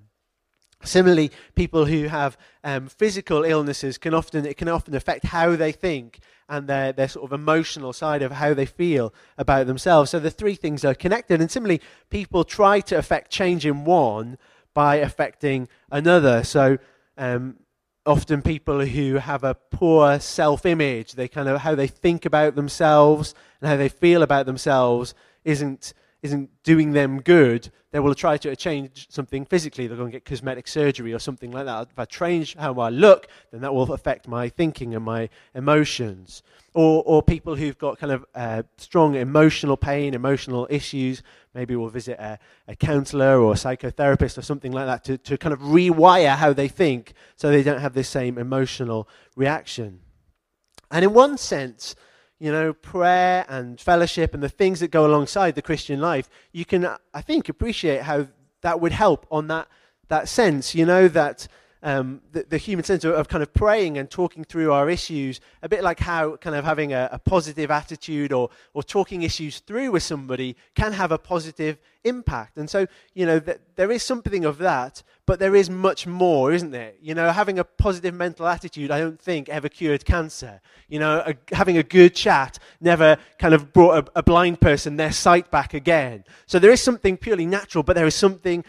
Similarly, 0.84 1.30
people 1.54 1.84
who 1.84 2.08
have 2.08 2.36
um, 2.64 2.88
physical 2.88 3.44
illnesses 3.44 3.98
can 3.98 4.14
often 4.14 4.44
it 4.44 4.56
can 4.56 4.68
often 4.68 4.96
affect 4.96 5.26
how 5.26 5.54
they 5.54 5.70
think 5.70 6.18
and 6.48 6.66
their, 6.66 6.92
their 6.92 7.08
sort 7.08 7.24
of 7.24 7.32
emotional 7.32 7.92
side 7.92 8.20
of 8.20 8.32
how 8.32 8.52
they 8.52 8.66
feel 8.66 9.14
about 9.38 9.68
themselves. 9.68 10.10
So 10.10 10.18
the 10.18 10.30
three 10.30 10.56
things 10.56 10.84
are 10.84 10.94
connected. 10.94 11.40
And 11.40 11.50
similarly, 11.50 11.80
people 12.10 12.42
try 12.42 12.80
to 12.80 12.98
affect 12.98 13.30
change 13.30 13.64
in 13.64 13.84
one 13.84 14.38
by 14.74 14.96
affecting 14.96 15.68
another. 15.90 16.42
So 16.42 16.78
um, 17.16 17.56
often 18.04 18.42
people 18.42 18.84
who 18.84 19.14
have 19.14 19.44
a 19.44 19.54
poor 19.54 20.18
self-image 20.18 21.12
they 21.12 21.28
kind 21.28 21.48
of 21.48 21.60
how 21.60 21.74
they 21.74 21.86
think 21.86 22.24
about 22.24 22.54
themselves 22.56 23.34
and 23.60 23.70
how 23.70 23.76
they 23.76 23.88
feel 23.88 24.22
about 24.22 24.46
themselves 24.46 25.14
isn't 25.44 25.94
isn't 26.22 26.50
doing 26.62 26.92
them 26.92 27.20
good 27.20 27.70
they 27.92 28.00
will 28.00 28.14
try 28.14 28.38
to 28.38 28.56
change 28.56 29.06
something 29.10 29.44
physically. 29.44 29.86
They'll 29.86 29.98
go 29.98 30.04
and 30.04 30.12
get 30.12 30.24
cosmetic 30.24 30.66
surgery 30.66 31.12
or 31.12 31.18
something 31.18 31.52
like 31.52 31.66
that. 31.66 31.88
If 31.90 31.98
i 31.98 32.06
change 32.06 32.56
how 32.56 32.74
i 32.80 32.88
look 32.88 33.28
then 33.50 33.60
that 33.60 33.74
will 33.74 33.92
affect 33.92 34.26
my 34.26 34.48
thinking 34.48 34.94
and 34.94 35.04
my 35.04 35.28
emotions. 35.54 36.42
Or, 36.74 37.02
or 37.04 37.22
people 37.22 37.54
who've 37.54 37.76
got 37.76 37.98
kind 37.98 38.12
of 38.12 38.24
uh, 38.34 38.62
strong 38.78 39.14
emotional 39.14 39.76
pain 39.76 40.14
emotional 40.14 40.66
issues 40.70 41.22
maybe 41.54 41.76
will 41.76 41.90
visit 41.90 42.18
a, 42.18 42.38
a 42.66 42.74
counselor 42.74 43.38
or 43.38 43.52
a 43.52 43.56
psychotherapist 43.56 44.38
or 44.38 44.42
something 44.42 44.72
like 44.72 44.86
that 44.86 45.04
to, 45.04 45.18
to 45.18 45.36
kind 45.36 45.52
of 45.52 45.60
rewire 45.60 46.34
how 46.34 46.54
they 46.54 46.68
think 46.68 47.12
so 47.36 47.50
they 47.50 47.62
don't 47.62 47.80
have 47.80 47.92
this 47.92 48.08
same 48.08 48.38
emotional 48.38 49.06
reaction. 49.36 50.00
And 50.90 51.04
in 51.04 51.12
one 51.12 51.36
sense, 51.36 51.94
you 52.42 52.50
know, 52.50 52.72
prayer 52.72 53.46
and 53.48 53.80
fellowship 53.80 54.34
and 54.34 54.42
the 54.42 54.48
things 54.48 54.80
that 54.80 54.90
go 54.90 55.06
alongside 55.06 55.54
the 55.54 55.62
Christian 55.62 56.00
life, 56.00 56.28
you 56.50 56.64
can, 56.64 56.84
uh, 56.84 56.98
I 57.14 57.20
think, 57.20 57.48
appreciate 57.48 58.02
how 58.02 58.26
that 58.62 58.80
would 58.80 58.90
help 58.90 59.28
on 59.30 59.46
that 59.46 59.68
that 60.08 60.28
sense, 60.28 60.74
you 60.74 60.84
know, 60.84 61.06
that 61.06 61.46
um, 61.82 62.20
the, 62.30 62.44
the, 62.48 62.58
human 62.58 62.84
sense 62.84 63.04
of, 63.04 63.14
of, 63.14 63.28
kind 63.28 63.42
of 63.42 63.52
praying 63.52 63.98
and 63.98 64.08
talking 64.08 64.44
through 64.44 64.72
our 64.72 64.88
issues, 64.88 65.40
a 65.62 65.68
bit 65.68 65.82
like 65.82 65.98
how 65.98 66.36
kind 66.36 66.54
of 66.54 66.64
having 66.64 66.92
a, 66.92 67.08
a 67.10 67.18
positive 67.18 67.72
attitude 67.72 68.32
or, 68.32 68.50
or 68.72 68.84
talking 68.84 69.22
issues 69.22 69.58
through 69.58 69.90
with 69.90 70.04
somebody 70.04 70.56
can 70.76 70.92
have 70.92 71.10
a 71.10 71.18
positive 71.18 71.78
impact. 72.04 72.56
And 72.56 72.70
so, 72.70 72.86
you 73.14 73.26
know, 73.26 73.40
th- 73.40 73.58
there 73.74 73.90
is 73.90 74.04
something 74.04 74.44
of 74.44 74.58
that, 74.58 75.02
but 75.26 75.40
there 75.40 75.56
is 75.56 75.68
much 75.68 76.06
more, 76.06 76.52
isn't 76.52 76.70
there? 76.70 76.92
You 77.00 77.14
know, 77.14 77.30
having 77.32 77.58
a 77.58 77.64
positive 77.64 78.14
mental 78.14 78.46
attitude, 78.46 78.92
I 78.92 79.00
don't 79.00 79.20
think 79.20 79.48
ever 79.48 79.68
cured 79.68 80.04
cancer. 80.04 80.60
You 80.88 81.00
know, 81.00 81.22
a, 81.26 81.34
having 81.54 81.78
a 81.78 81.82
good 81.82 82.14
chat 82.14 82.60
never 82.80 83.16
kind 83.38 83.54
of 83.54 83.72
brought 83.72 84.08
a, 84.08 84.18
a 84.20 84.22
blind 84.22 84.60
person 84.60 84.96
their 84.96 85.12
sight 85.12 85.50
back 85.50 85.74
again. 85.74 86.24
So 86.46 86.60
there 86.60 86.70
is 86.70 86.80
something 86.80 87.16
purely 87.16 87.46
natural, 87.46 87.82
but 87.82 87.96
there 87.96 88.06
is 88.06 88.14
something 88.14 88.64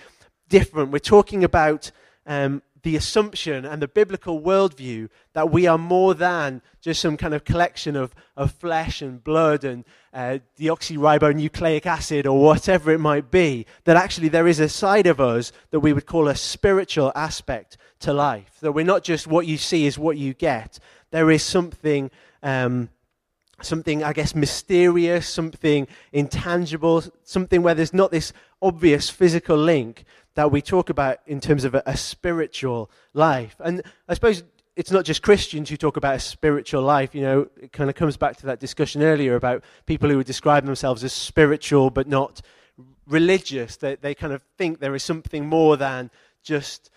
different. 0.50 0.92
We're 0.92 1.00
talking 1.00 1.44
about 1.44 1.92
um, 2.26 2.62
the 2.84 2.96
assumption 2.98 3.66
and 3.66 3.82
the 3.82 3.88
biblical 3.88 4.42
worldview 4.42 5.10
that 5.34 5.50
we 5.50 5.66
are 5.66 5.78
more 5.78 6.14
than 6.14 6.62
just 6.82 7.02
some 7.02 7.18
kind 7.18 7.34
of 7.34 7.46
collection 7.46 7.96
of, 7.96 8.14
of 8.36 8.52
flesh 8.52 9.02
and 9.02 9.24
blood 9.24 9.64
and 9.64 9.86
uh, 10.14 10.38
deoxyribonucleic 10.60 11.86
acid 11.86 12.28
or 12.28 12.40
whatever 12.42 12.92
it 12.92 13.00
might 13.00 13.32
be, 13.32 13.66
that 13.86 13.96
actually 13.96 14.28
there 14.28 14.48
is 14.48 14.60
a 14.60 14.70
side 14.70 15.08
of 15.08 15.20
us 15.20 15.52
that 15.72 15.80
we 15.80 15.94
would 15.94 16.06
call 16.06 16.28
a 16.28 16.36
spiritual 16.36 17.12
aspect 17.16 17.78
to 18.00 18.14
life. 18.14 18.58
That 18.60 18.74
we're 18.74 18.86
not 18.86 19.04
just 19.04 19.28
what 19.28 19.48
you 19.48 19.58
see 19.58 19.86
is 19.86 19.98
what 19.98 20.18
you 20.18 20.34
get. 20.34 20.78
There 21.12 21.32
is 21.32 21.44
something. 21.44 22.12
Um, 22.44 22.90
something, 23.62 24.04
I 24.04 24.12
guess, 24.12 24.36
mysterious, 24.36 25.28
something 25.28 25.88
intangible, 26.12 27.04
something 27.24 27.64
where 27.64 27.74
there's 27.74 27.94
not 27.94 28.12
this 28.12 28.34
obvious 28.62 29.10
physical 29.10 29.56
link, 29.56 30.04
that 30.36 30.52
we 30.52 30.62
talk 30.62 30.90
about 30.90 31.20
in 31.28 31.40
terms 31.40 31.64
of 31.64 31.76
a, 31.76 31.84
a 31.86 31.98
spiritual 31.98 32.90
life. 33.14 33.56
And 33.60 33.84
I 34.08 34.14
suppose 34.14 34.44
it's 34.76 34.92
not 34.92 35.06
just 35.06 35.22
Christians 35.22 35.70
who 35.70 35.78
talk 35.78 35.98
about 35.98 36.16
a 36.16 36.20
spiritual 36.20 36.82
life. 36.82 37.14
You 37.14 37.22
know, 37.22 37.48
it 37.62 37.72
kind 37.72 37.90
of 37.90 37.96
comes 37.96 38.18
back 38.18 38.38
to 38.38 38.48
that 38.48 38.60
discussion 38.60 39.04
earlier 39.04 39.36
about 39.36 39.64
people 39.86 40.10
who 40.10 40.18
would 40.18 40.26
describe 40.28 40.66
themselves 40.66 41.04
as 41.04 41.14
spiritual 41.14 41.90
but 41.90 42.08
not 42.08 42.42
religious. 43.08 43.78
They, 43.78 43.96
they 43.96 44.16
kind 44.16 44.34
of 44.34 44.42
think 44.58 44.80
there 44.80 44.96
is 44.96 45.04
something 45.04 45.46
more 45.46 45.78
than 45.78 46.10
just 46.42 46.90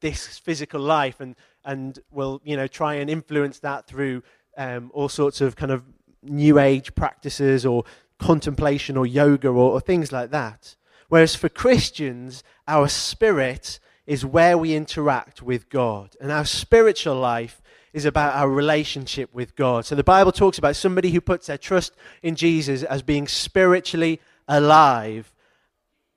this 0.00 0.38
physical 0.38 0.80
life 0.80 1.20
and, 1.20 1.34
and 1.64 1.98
will, 2.10 2.40
you 2.44 2.56
know, 2.56 2.66
try 2.66 2.94
and 2.94 3.10
influence 3.10 3.58
that 3.60 3.86
through 3.86 4.22
um, 4.56 4.90
all 4.94 5.08
sorts 5.08 5.40
of 5.40 5.56
kind 5.56 5.72
of 5.72 5.82
new 6.22 6.58
age 6.58 6.94
practices 6.94 7.66
or 7.66 7.84
contemplation 8.18 8.96
or 8.96 9.06
yoga 9.06 9.48
or, 9.48 9.72
or 9.72 9.80
things 9.80 10.12
like 10.12 10.30
that. 10.30 10.76
Whereas 11.14 11.36
for 11.36 11.48
Christians, 11.48 12.42
our 12.66 12.88
spirit 12.88 13.78
is 14.04 14.26
where 14.26 14.58
we 14.58 14.74
interact 14.74 15.42
with 15.42 15.70
God. 15.70 16.16
And 16.20 16.32
our 16.32 16.44
spiritual 16.44 17.14
life 17.14 17.62
is 17.92 18.04
about 18.04 18.34
our 18.34 18.50
relationship 18.50 19.32
with 19.32 19.54
God. 19.54 19.86
So 19.86 19.94
the 19.94 20.02
Bible 20.02 20.32
talks 20.32 20.58
about 20.58 20.74
somebody 20.74 21.12
who 21.12 21.20
puts 21.20 21.46
their 21.46 21.56
trust 21.56 21.92
in 22.24 22.34
Jesus 22.34 22.82
as 22.82 23.02
being 23.02 23.28
spiritually 23.28 24.20
alive, 24.48 25.32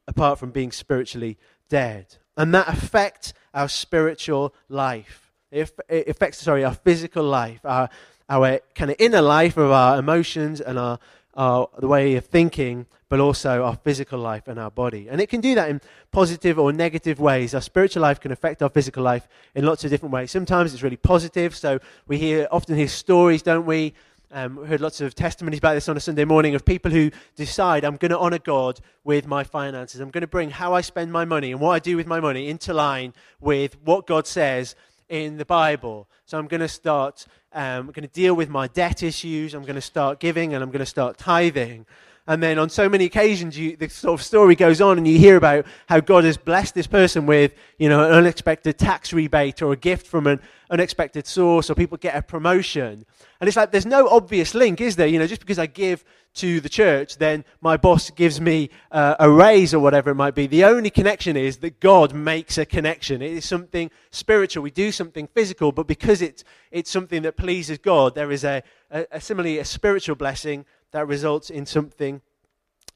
apart 0.07 0.39
from 0.39 0.49
being 0.49 0.71
spiritually 0.71 1.37
dead. 1.69 2.15
And 2.35 2.51
that 2.55 2.67
affects 2.67 3.35
our 3.53 3.69
spiritual 3.69 4.51
life. 4.67 5.31
It 5.51 5.71
affects, 5.91 6.39
sorry, 6.39 6.63
our 6.65 6.73
physical 6.73 7.23
life, 7.23 7.59
our, 7.63 7.87
our 8.27 8.61
kind 8.73 8.89
of 8.89 8.97
inner 8.97 9.21
life 9.21 9.57
of 9.57 9.69
our 9.69 9.99
emotions 9.99 10.59
and 10.59 10.79
our, 10.79 10.97
our, 11.35 11.69
the 11.77 11.87
way 11.87 12.15
of 12.15 12.25
thinking, 12.25 12.87
but 13.09 13.19
also 13.19 13.63
our 13.63 13.75
physical 13.75 14.19
life 14.19 14.47
and 14.47 14.59
our 14.59 14.71
body. 14.71 15.07
And 15.09 15.21
it 15.21 15.29
can 15.29 15.41
do 15.41 15.55
that 15.55 15.69
in 15.69 15.81
positive 16.11 16.59
or 16.59 16.73
negative 16.73 17.19
ways. 17.19 17.55
Our 17.55 17.61
spiritual 17.61 18.01
life 18.01 18.19
can 18.19 18.31
affect 18.31 18.61
our 18.61 18.69
physical 18.69 19.03
life 19.03 19.27
in 19.55 19.65
lots 19.65 19.83
of 19.83 19.89
different 19.89 20.13
ways. 20.13 20.31
Sometimes 20.31 20.73
it's 20.73 20.83
really 20.83 20.97
positive. 20.97 21.55
So 21.55 21.79
we 22.07 22.17
hear 22.17 22.47
often 22.51 22.75
hear 22.75 22.87
stories, 22.87 23.41
don't 23.41 23.65
we? 23.65 23.93
Um, 24.29 24.57
we 24.57 24.67
heard 24.67 24.81
lots 24.81 24.99
of 24.99 25.15
testimonies 25.15 25.59
about 25.59 25.75
this 25.75 25.87
on 25.87 25.95
a 25.95 26.01
Sunday 26.01 26.25
morning 26.25 26.53
of 26.53 26.65
people 26.65 26.91
who 26.91 27.11
decide 27.37 27.85
I'm 27.85 27.95
going 27.95 28.11
to 28.11 28.19
honor 28.19 28.39
God 28.39 28.81
with 29.05 29.25
my 29.25 29.45
finances. 29.45 30.01
I'm 30.01 30.09
going 30.09 30.21
to 30.21 30.27
bring 30.27 30.49
how 30.49 30.73
I 30.73 30.81
spend 30.81 31.13
my 31.13 31.23
money 31.23 31.53
and 31.53 31.61
what 31.61 31.71
I 31.71 31.79
do 31.79 31.95
with 31.95 32.07
my 32.07 32.19
money 32.19 32.49
into 32.49 32.73
line 32.73 33.13
with 33.39 33.77
what 33.85 34.05
God 34.05 34.27
says 34.27 34.75
in 35.07 35.37
the 35.37 35.45
Bible. 35.45 36.09
So 36.25 36.37
I'm 36.37 36.47
going 36.47 36.59
to 36.59 36.67
start, 36.67 37.25
um, 37.53 37.63
I'm 37.63 37.85
going 37.85 38.01
to 38.01 38.13
deal 38.13 38.33
with 38.33 38.49
my 38.49 38.67
debt 38.67 39.01
issues. 39.01 39.53
I'm 39.53 39.61
going 39.61 39.75
to 39.75 39.81
start 39.81 40.19
giving 40.19 40.53
and 40.53 40.61
I'm 40.61 40.71
going 40.71 40.79
to 40.79 40.85
start 40.85 41.17
tithing. 41.17 41.85
And 42.27 42.43
then 42.43 42.59
on 42.59 42.69
so 42.69 42.89
many 42.89 43.05
occasions, 43.05 43.57
you, 43.57 43.77
the 43.77 43.87
sort 43.89 44.19
of 44.19 44.25
story 44.25 44.55
goes 44.55 44.81
on 44.81 44.97
and 44.97 45.07
you 45.07 45.17
hear 45.17 45.37
about 45.37 45.65
how 45.87 46.01
God 46.01 46.25
has 46.25 46.35
blessed 46.35 46.75
this 46.75 46.87
person 46.87 47.25
with, 47.25 47.53
you 47.77 47.87
know, 47.87 48.03
an 48.03 48.11
unexpected 48.11 48.77
tax 48.77 49.13
rebate 49.13 49.61
or 49.61 49.71
a 49.71 49.77
gift 49.77 50.05
from 50.05 50.27
an 50.27 50.41
unexpected 50.69 51.25
source 51.25 51.69
or 51.69 51.75
people 51.75 51.97
get 51.97 52.15
a 52.15 52.21
promotion. 52.21 53.05
And 53.39 53.47
it's 53.47 53.55
like 53.55 53.71
there's 53.71 53.85
no 53.85 54.09
obvious 54.09 54.53
link, 54.53 54.81
is 54.81 54.97
there? 54.97 55.07
You 55.07 55.19
know, 55.19 55.27
just 55.27 55.39
because 55.39 55.57
I 55.57 55.67
give 55.67 56.03
to 56.35 56.59
the 56.59 56.69
church, 56.69 57.17
then 57.17 57.45
my 57.61 57.77
boss 57.77 58.09
gives 58.11 58.41
me 58.41 58.69
uh, 58.91 59.15
a 59.19 59.29
raise 59.29 59.73
or 59.73 59.79
whatever 59.79 60.11
it 60.11 60.15
might 60.15 60.35
be. 60.35 60.47
The 60.47 60.65
only 60.65 60.89
connection 60.89 61.37
is 61.37 61.57
that 61.57 61.79
God 61.79 62.13
makes 62.13 62.57
a 62.57 62.65
connection. 62.65 63.21
It 63.21 63.31
is 63.31 63.45
something 63.45 63.89
spiritual. 64.11 64.63
We 64.63 64.71
do 64.71 64.91
something 64.91 65.27
physical, 65.27 65.71
but 65.71 65.87
because 65.87 66.21
it's, 66.21 66.43
it's 66.71 66.91
something 66.91 67.21
that 67.23 67.37
pleases 67.37 67.77
God, 67.77 68.15
there 68.15 68.31
is 68.31 68.43
a, 68.43 68.63
a, 68.91 69.05
a 69.13 69.21
similarly 69.21 69.59
a 69.59 69.65
spiritual 69.65 70.15
blessing 70.15 70.65
that 70.91 71.07
results 71.07 71.49
in 71.49 71.65
something 71.65 72.21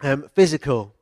um, 0.01 0.27
physical. 0.33 0.93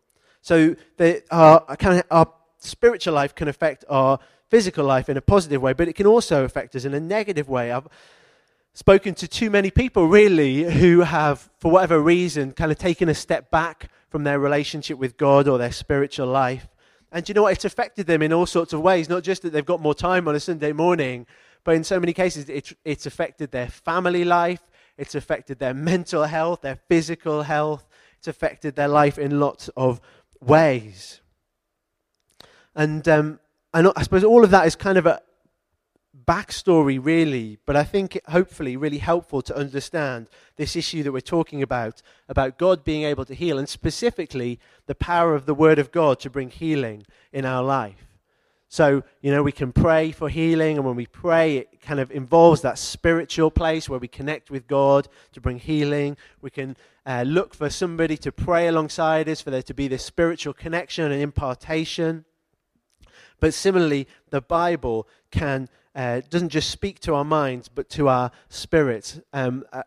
So 0.42 0.76
the, 0.98 1.24
our, 1.32 1.76
kind 1.76 2.00
of, 2.00 2.06
our 2.12 2.34
spiritual 2.60 3.14
life 3.14 3.36
can 3.36 3.48
affect 3.48 3.86
our 3.90 4.20
physical 4.50 4.86
life 4.86 5.10
in 5.10 5.18
a 5.18 5.22
positive 5.22 5.62
way, 5.62 5.74
but 5.74 5.88
it 5.88 5.94
can 5.94 6.08
also 6.08 6.44
affect 6.44 6.76
us 6.76 6.86
in 6.86 6.94
a 6.94 7.00
negative 7.00 7.48
way. 7.50 7.72
I've 7.72 7.88
spoken 8.74 9.14
to 9.16 9.28
too 9.28 9.50
many 9.50 9.72
people, 9.72 10.08
really, 10.08 10.64
who 10.64 11.02
have, 11.02 11.50
for 11.60 11.72
whatever 11.72 12.00
reason, 12.00 12.52
kind 12.54 12.72
of 12.72 12.78
taken 12.78 13.10
a 13.10 13.14
step 13.14 13.52
back 13.52 13.90
from 14.10 14.24
their 14.24 14.40
relationship 14.40 14.98
with 14.98 15.18
God 15.18 15.48
or 15.48 15.58
their 15.58 15.72
spiritual 15.72 16.28
life. 16.28 16.68
And 17.12 17.28
you 17.28 17.36
know 17.36 17.44
what? 17.44 17.54
It's 17.54 17.66
affected 17.66 18.08
them 18.08 18.22
in 18.22 18.34
all 18.34 18.46
sorts 18.46 18.74
of 18.74 18.82
ways, 18.82 19.10
not 19.10 19.24
just 19.24 19.42
that 19.42 19.52
they've 19.52 19.66
got 19.66 19.82
more 19.82 19.96
time 19.96 20.28
on 20.28 20.36
a 20.36 20.40
Sunday 20.40 20.72
morning, 20.72 21.26
but 21.64 21.76
in 21.76 21.84
so 21.84 22.00
many 22.00 22.14
cases, 22.14 22.50
it, 22.50 22.72
it's 22.86 23.06
affected 23.06 23.52
their 23.52 23.68
family 23.68 24.24
life, 24.24 24.62
it's 25.00 25.16
affected 25.16 25.60
their 25.60 25.74
mental 25.74 26.24
health, 26.24 26.62
their 26.62 26.76
physical 26.76 27.44
health. 27.44 27.88
It's 28.18 28.28
affected 28.28 28.76
their 28.76 28.90
life 28.90 29.18
in 29.18 29.40
lots 29.40 29.70
of 29.70 30.02
ways. 30.42 31.22
And, 32.76 33.08
um, 33.08 33.40
and 33.74 33.92
I 33.96 34.04
suppose 34.04 34.26
all 34.26 34.44
of 34.44 34.52
that 34.52 34.68
is 34.68 34.76
kind 34.76 34.98
of 34.98 35.06
a 35.06 35.22
backstory, 36.26 37.00
really, 37.02 37.58
but 37.66 37.76
I 37.76 37.84
think 37.84 38.20
hopefully 38.28 38.76
really 38.76 38.98
helpful 38.98 39.42
to 39.44 39.56
understand 39.56 40.28
this 40.58 40.76
issue 40.76 41.02
that 41.04 41.14
we're 41.14 41.22
talking 41.22 41.64
about 41.64 42.02
about 42.28 42.58
God 42.58 42.84
being 42.84 43.04
able 43.04 43.26
to 43.26 43.34
heal, 43.34 43.58
and 43.58 43.70
specifically 43.70 44.60
the 44.86 44.96
power 44.96 45.34
of 45.34 45.46
the 45.46 45.56
Word 45.56 45.80
of 45.80 45.92
God 45.92 46.20
to 46.20 46.30
bring 46.30 46.50
healing 46.50 47.06
in 47.32 47.46
our 47.46 47.64
life. 47.64 48.09
So, 48.72 49.02
you 49.22 49.32
know, 49.32 49.42
we 49.42 49.52
can 49.52 49.72
pray 49.72 50.12
for 50.12 50.30
healing, 50.30 50.78
and 50.78 50.86
when 50.86 50.96
we 50.96 51.08
pray, 51.08 51.58
it 51.58 51.82
kind 51.82 52.00
of 52.00 52.12
involves 52.12 52.62
that 52.62 52.78
spiritual 52.78 53.50
place 53.50 53.90
where 53.90 54.00
we 54.00 54.08
connect 54.08 54.52
with 54.52 54.68
God 54.68 55.08
to 55.32 55.42
bring 55.42 55.58
healing. 55.58 56.18
We 56.40 56.52
can 56.52 56.78
uh, 57.04 57.24
look 57.26 57.56
for 57.56 57.72
somebody 57.72 58.16
to 58.18 58.32
pray 58.32 58.68
alongside 58.68 59.28
us, 59.28 59.42
for 59.42 59.50
there 59.50 59.64
to 59.64 59.74
be 59.74 59.88
this 59.88 60.06
spiritual 60.06 60.54
connection 60.54 61.12
and 61.12 61.20
impartation. 61.20 62.26
But 63.40 63.56
similarly, 63.56 64.08
the 64.30 64.42
Bible 64.42 65.08
can 65.32 65.68
uh, 65.96 66.22
doesn't 66.30 66.50
just 66.50 66.70
speak 66.70 67.00
to 67.00 67.16
our 67.16 67.26
minds, 67.26 67.70
but 67.70 67.90
to 67.90 68.08
our 68.08 68.30
spirits. 68.50 69.20
Um, 69.34 69.66
I, 69.74 69.82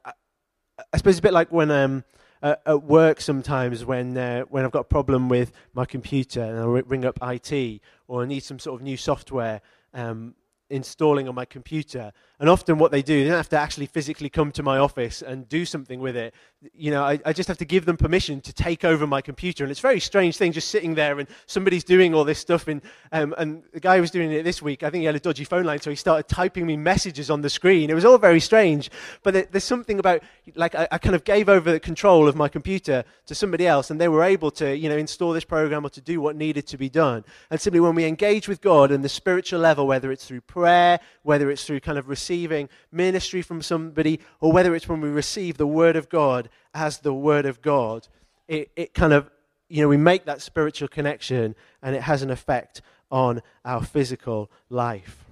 I, 0.92 0.96
suppose 0.96 1.12
it's 1.12 1.20
a 1.20 1.22
bit 1.22 1.32
like 1.32 1.52
when 1.52 1.70
um, 1.70 2.02
uh, 2.42 2.56
at 2.66 2.82
work 2.82 3.20
sometimes 3.20 3.84
when 3.84 4.16
uh, 4.16 4.42
when 4.42 4.64
I've 4.64 4.72
got 4.72 4.80
a 4.80 4.84
problem 4.84 5.28
with 5.28 5.52
my 5.75 5.84
computer 5.84 6.42
and 6.42 6.58
I 6.58 6.64
ring 6.64 7.04
up 7.04 7.18
IT 7.22 7.80
or 8.08 8.22
I 8.22 8.26
need 8.26 8.42
some 8.42 8.58
sort 8.58 8.80
of 8.80 8.84
new 8.84 8.96
software 8.96 9.61
um, 9.94 10.34
installing 10.72 11.28
on 11.28 11.34
my 11.34 11.44
computer. 11.44 12.12
And 12.40 12.48
often 12.48 12.78
what 12.78 12.90
they 12.90 13.02
do, 13.02 13.22
they 13.22 13.28
don't 13.28 13.36
have 13.36 13.48
to 13.50 13.58
actually 13.58 13.86
physically 13.86 14.28
come 14.28 14.50
to 14.52 14.64
my 14.64 14.78
office 14.78 15.22
and 15.22 15.48
do 15.48 15.64
something 15.64 16.00
with 16.00 16.16
it. 16.16 16.34
You 16.74 16.90
know, 16.90 17.04
I, 17.04 17.20
I, 17.24 17.32
just 17.32 17.46
have 17.48 17.58
to 17.58 17.64
give 17.64 17.84
them 17.84 17.96
permission 17.96 18.40
to 18.40 18.52
take 18.52 18.84
over 18.84 19.06
my 19.06 19.20
computer. 19.20 19.62
And 19.62 19.70
it's 19.70 19.78
a 19.78 19.82
very 19.82 20.00
strange 20.00 20.36
thing 20.36 20.50
just 20.50 20.68
sitting 20.68 20.94
there 20.94 21.20
and 21.20 21.28
somebody's 21.46 21.84
doing 21.84 22.14
all 22.14 22.24
this 22.24 22.40
stuff. 22.40 22.66
In, 22.66 22.82
um, 23.12 23.32
and 23.38 23.62
the 23.72 23.78
guy 23.78 23.96
who 23.96 24.00
was 24.00 24.10
doing 24.10 24.32
it 24.32 24.42
this 24.42 24.60
week, 24.60 24.82
I 24.82 24.90
think 24.90 25.02
he 25.02 25.06
had 25.06 25.14
a 25.14 25.20
dodgy 25.20 25.44
phone 25.44 25.64
line, 25.64 25.80
so 25.80 25.90
he 25.90 25.96
started 25.96 26.26
typing 26.26 26.66
me 26.66 26.76
messages 26.76 27.30
on 27.30 27.42
the 27.42 27.50
screen. 27.50 27.90
It 27.90 27.94
was 27.94 28.04
all 28.04 28.18
very 28.18 28.40
strange. 28.40 28.90
But 29.22 29.52
there's 29.52 29.62
something 29.62 30.00
about, 30.00 30.22
like, 30.56 30.74
I, 30.74 30.88
I 30.90 30.98
kind 30.98 31.14
of 31.14 31.22
gave 31.22 31.48
over 31.48 31.70
the 31.70 31.80
control 31.80 32.26
of 32.26 32.34
my 32.34 32.48
computer 32.48 33.04
to 33.26 33.34
somebody 33.34 33.66
else, 33.66 33.90
and 33.90 34.00
they 34.00 34.08
were 34.08 34.24
able 34.24 34.50
to, 34.52 34.76
you 34.76 34.88
know, 34.88 34.96
install 34.96 35.32
this 35.32 35.44
program 35.44 35.86
or 35.86 35.90
to 35.90 36.00
do 36.00 36.20
what 36.20 36.34
needed 36.34 36.66
to 36.68 36.78
be 36.78 36.88
done. 36.88 37.24
And 37.50 37.60
simply 37.60 37.80
when 37.80 37.94
we 37.94 38.04
engage 38.04 38.48
with 38.48 38.60
God 38.60 38.90
and 38.90 39.04
the 39.04 39.08
spiritual 39.08 39.60
level, 39.60 39.86
whether 39.86 40.10
it's 40.10 40.26
through 40.26 40.40
prayer, 40.40 40.62
whether 41.23 41.50
it's 41.50 41.64
through 41.64 41.81
kind 41.81 41.99
of 41.99 42.09
receiving 42.09 42.69
ministry 42.90 43.42
from 43.42 43.62
somebody, 43.62 44.21
or 44.40 44.52
whether 44.52 44.75
it's 44.75 44.88
when 44.88 45.00
we 45.00 45.09
receive 45.09 45.57
the 45.57 45.66
Word 45.66 45.97
of 45.97 46.09
God 46.09 46.49
as 46.75 46.99
the 46.99 47.14
Word 47.14 47.47
of 47.47 47.62
God, 47.62 48.09
it, 48.49 48.71
it 48.76 48.95
kind 48.95 49.12
of, 49.12 49.31
you 49.69 49.83
know, 49.83 49.88
we 49.88 49.97
make 49.97 50.25
that 50.26 50.42
spiritual 50.42 50.88
connection 50.88 51.54
and 51.83 51.95
it 51.97 52.02
has 52.02 52.23
an 52.23 52.31
effect 52.31 52.83
on 53.11 53.42
our 53.64 53.83
physical 53.83 54.50
life. 54.71 55.25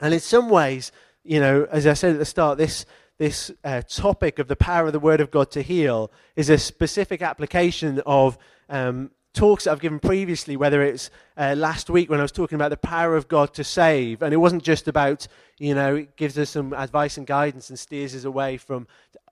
And 0.00 0.14
in 0.14 0.20
some 0.20 0.48
ways, 0.48 0.92
you 1.24 1.40
know, 1.40 1.66
as 1.70 1.86
I 1.86 1.92
said 1.92 2.12
at 2.12 2.18
the 2.18 2.24
start, 2.24 2.58
this, 2.58 2.86
this 3.18 3.50
uh, 3.64 3.82
topic 3.82 4.38
of 4.38 4.48
the 4.48 4.56
power 4.56 4.86
of 4.86 4.92
the 4.92 4.98
Word 4.98 5.20
of 5.20 5.30
God 5.30 5.50
to 5.52 5.62
heal 5.62 6.10
is 6.36 6.48
a 6.48 6.58
specific 6.58 7.22
application 7.22 8.00
of 8.06 8.38
um, 8.68 9.10
talks 9.32 9.64
that 9.64 9.72
I've 9.72 9.80
given 9.80 10.00
previously, 10.00 10.56
whether 10.56 10.82
it's 10.82 11.10
uh, 11.36 11.54
last 11.56 11.90
week 11.90 12.10
when 12.10 12.20
I 12.20 12.22
was 12.22 12.32
talking 12.32 12.56
about 12.56 12.70
the 12.70 12.76
power 12.76 13.16
of 13.16 13.28
God 13.28 13.54
to 13.54 13.64
save, 13.64 14.22
and 14.22 14.34
it 14.34 14.38
wasn't 14.38 14.62
just 14.62 14.88
about, 14.88 15.26
you 15.58 15.74
know, 15.74 15.96
it 15.96 16.16
gives 16.16 16.38
us 16.38 16.50
some 16.50 16.72
advice 16.72 17.16
and 17.16 17.26
guidance 17.26 17.70
and 17.70 17.78
steers 17.78 18.14
us 18.14 18.24
away 18.24 18.56
from. 18.56 18.86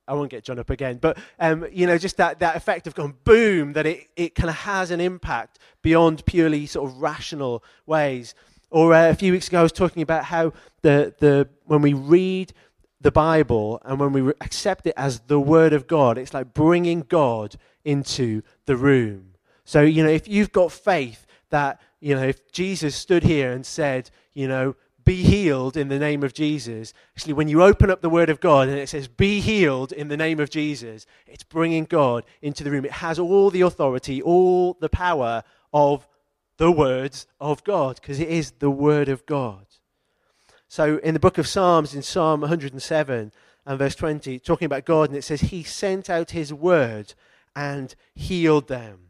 I 0.06 0.14
won't 0.14 0.30
get 0.30 0.42
John 0.42 0.58
up 0.58 0.70
again, 0.70 0.96
but 0.96 1.18
um, 1.38 1.66
you 1.70 1.86
know, 1.86 1.98
just 1.98 2.16
that, 2.16 2.38
that 2.38 2.56
effect 2.56 2.86
of 2.86 2.94
going 2.94 3.14
boom, 3.24 3.74
that 3.74 3.84
it, 3.84 4.08
it 4.16 4.34
kind 4.34 4.48
of 4.48 4.56
has 4.56 4.90
an 4.90 5.02
impact 5.02 5.58
beyond 5.82 6.24
purely 6.24 6.64
sort 6.64 6.90
of 6.90 7.02
rational 7.02 7.62
ways. 7.84 8.34
Or 8.70 8.94
uh, 8.94 9.10
a 9.10 9.14
few 9.14 9.32
weeks 9.32 9.48
ago, 9.48 9.60
I 9.60 9.62
was 9.62 9.72
talking 9.72 10.02
about 10.02 10.24
how 10.24 10.54
the, 10.80 11.14
the 11.18 11.48
when 11.66 11.82
we 11.82 11.92
read 11.92 12.54
the 13.00 13.10
Bible 13.10 13.80
and 13.84 14.00
when 14.00 14.12
we 14.12 14.32
accept 14.40 14.86
it 14.86 14.94
as 14.96 15.20
the 15.20 15.38
Word 15.38 15.72
of 15.72 15.86
God, 15.86 16.18
it's 16.18 16.34
like 16.34 16.54
bringing 16.54 17.00
God 17.00 17.56
into 17.84 18.42
the 18.66 18.76
room. 18.76 19.34
So, 19.68 19.82
you 19.82 20.02
know, 20.02 20.08
if 20.08 20.26
you've 20.26 20.50
got 20.50 20.72
faith 20.72 21.26
that, 21.50 21.78
you 22.00 22.14
know, 22.14 22.22
if 22.22 22.50
Jesus 22.52 22.96
stood 22.96 23.22
here 23.22 23.52
and 23.52 23.66
said, 23.66 24.10
you 24.32 24.48
know, 24.48 24.76
be 25.04 25.22
healed 25.22 25.76
in 25.76 25.88
the 25.88 25.98
name 25.98 26.22
of 26.22 26.32
Jesus, 26.32 26.94
actually, 27.14 27.34
when 27.34 27.48
you 27.48 27.62
open 27.62 27.90
up 27.90 28.00
the 28.00 28.08
Word 28.08 28.30
of 28.30 28.40
God 28.40 28.68
and 28.68 28.78
it 28.78 28.88
says, 28.88 29.08
be 29.08 29.40
healed 29.40 29.92
in 29.92 30.08
the 30.08 30.16
name 30.16 30.40
of 30.40 30.48
Jesus, 30.48 31.04
it's 31.26 31.42
bringing 31.42 31.84
God 31.84 32.24
into 32.40 32.64
the 32.64 32.70
room. 32.70 32.86
It 32.86 32.92
has 32.92 33.18
all 33.18 33.50
the 33.50 33.60
authority, 33.60 34.22
all 34.22 34.72
the 34.80 34.88
power 34.88 35.42
of 35.74 36.08
the 36.56 36.72
words 36.72 37.26
of 37.38 37.62
God, 37.62 37.96
because 37.96 38.20
it 38.20 38.30
is 38.30 38.52
the 38.52 38.70
Word 38.70 39.10
of 39.10 39.26
God. 39.26 39.66
So 40.66 40.96
in 40.96 41.12
the 41.12 41.20
book 41.20 41.36
of 41.36 41.46
Psalms, 41.46 41.94
in 41.94 42.00
Psalm 42.00 42.40
107 42.40 43.32
and 43.66 43.78
verse 43.78 43.94
20, 43.94 44.38
talking 44.38 44.64
about 44.64 44.86
God, 44.86 45.10
and 45.10 45.18
it 45.18 45.24
says, 45.24 45.42
He 45.42 45.62
sent 45.62 46.08
out 46.08 46.30
His 46.30 46.54
word 46.54 47.12
and 47.54 47.94
healed 48.14 48.68
them. 48.68 49.07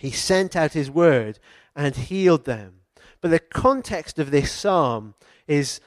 He 0.00 0.10
sent 0.10 0.56
out 0.56 0.72
His 0.72 0.90
word 0.90 1.38
and 1.76 1.94
healed 1.94 2.46
them. 2.46 2.80
But 3.20 3.30
the 3.30 3.38
context 3.38 4.18
of 4.18 4.30
this 4.30 4.50
psalm 4.50 5.14
is, 5.46 5.80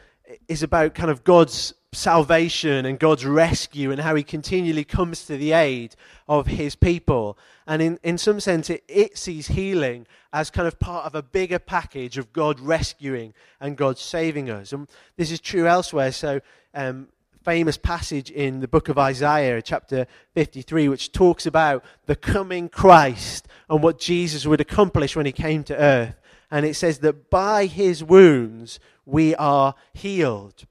is 0.47 0.63
about 0.63 0.93
kind 0.93 1.09
of 1.09 1.23
God's 1.23 1.73
salvation 1.93 2.85
and 2.85 2.99
God's 2.99 3.25
rescue 3.25 3.91
and 3.91 4.01
how 4.01 4.15
he 4.15 4.23
continually 4.23 4.83
comes 4.83 5.25
to 5.25 5.37
the 5.37 5.53
aid 5.53 5.95
of 6.27 6.47
his 6.47 6.75
people. 6.75 7.37
And 7.67 7.81
in, 7.81 7.99
in 8.03 8.17
some 8.17 8.39
sense, 8.39 8.69
it, 8.69 8.83
it 8.87 9.17
sees 9.17 9.47
healing 9.47 10.07
as 10.31 10.49
kind 10.49 10.67
of 10.67 10.79
part 10.79 11.05
of 11.05 11.15
a 11.15 11.23
bigger 11.23 11.59
package 11.59 12.17
of 12.17 12.33
God 12.33 12.59
rescuing 12.59 13.33
and 13.59 13.77
God 13.77 13.97
saving 13.97 14.49
us. 14.49 14.73
And 14.73 14.87
this 15.17 15.31
is 15.31 15.39
true 15.39 15.67
elsewhere. 15.67 16.11
So, 16.11 16.41
um, 16.73 17.09
famous 17.43 17.77
passage 17.77 18.31
in 18.31 18.61
the 18.61 18.67
book 18.67 18.89
of 18.89 18.97
Isaiah, 18.97 19.61
chapter 19.61 20.07
53, 20.33 20.87
which 20.87 21.11
talks 21.11 21.45
about 21.45 21.83
the 22.05 22.15
coming 22.15 22.69
Christ 22.69 23.47
and 23.69 23.83
what 23.83 23.99
Jesus 23.99 24.45
would 24.45 24.61
accomplish 24.61 25.15
when 25.15 25.25
he 25.25 25.31
came 25.31 25.63
to 25.65 25.77
earth. 25.77 26.15
And 26.49 26.65
it 26.65 26.75
says 26.75 26.99
that 26.99 27.29
by 27.29 27.65
his 27.65 28.03
wounds 28.03 28.79
we 29.05 29.35
are 29.35 29.75
healed. 29.93 30.65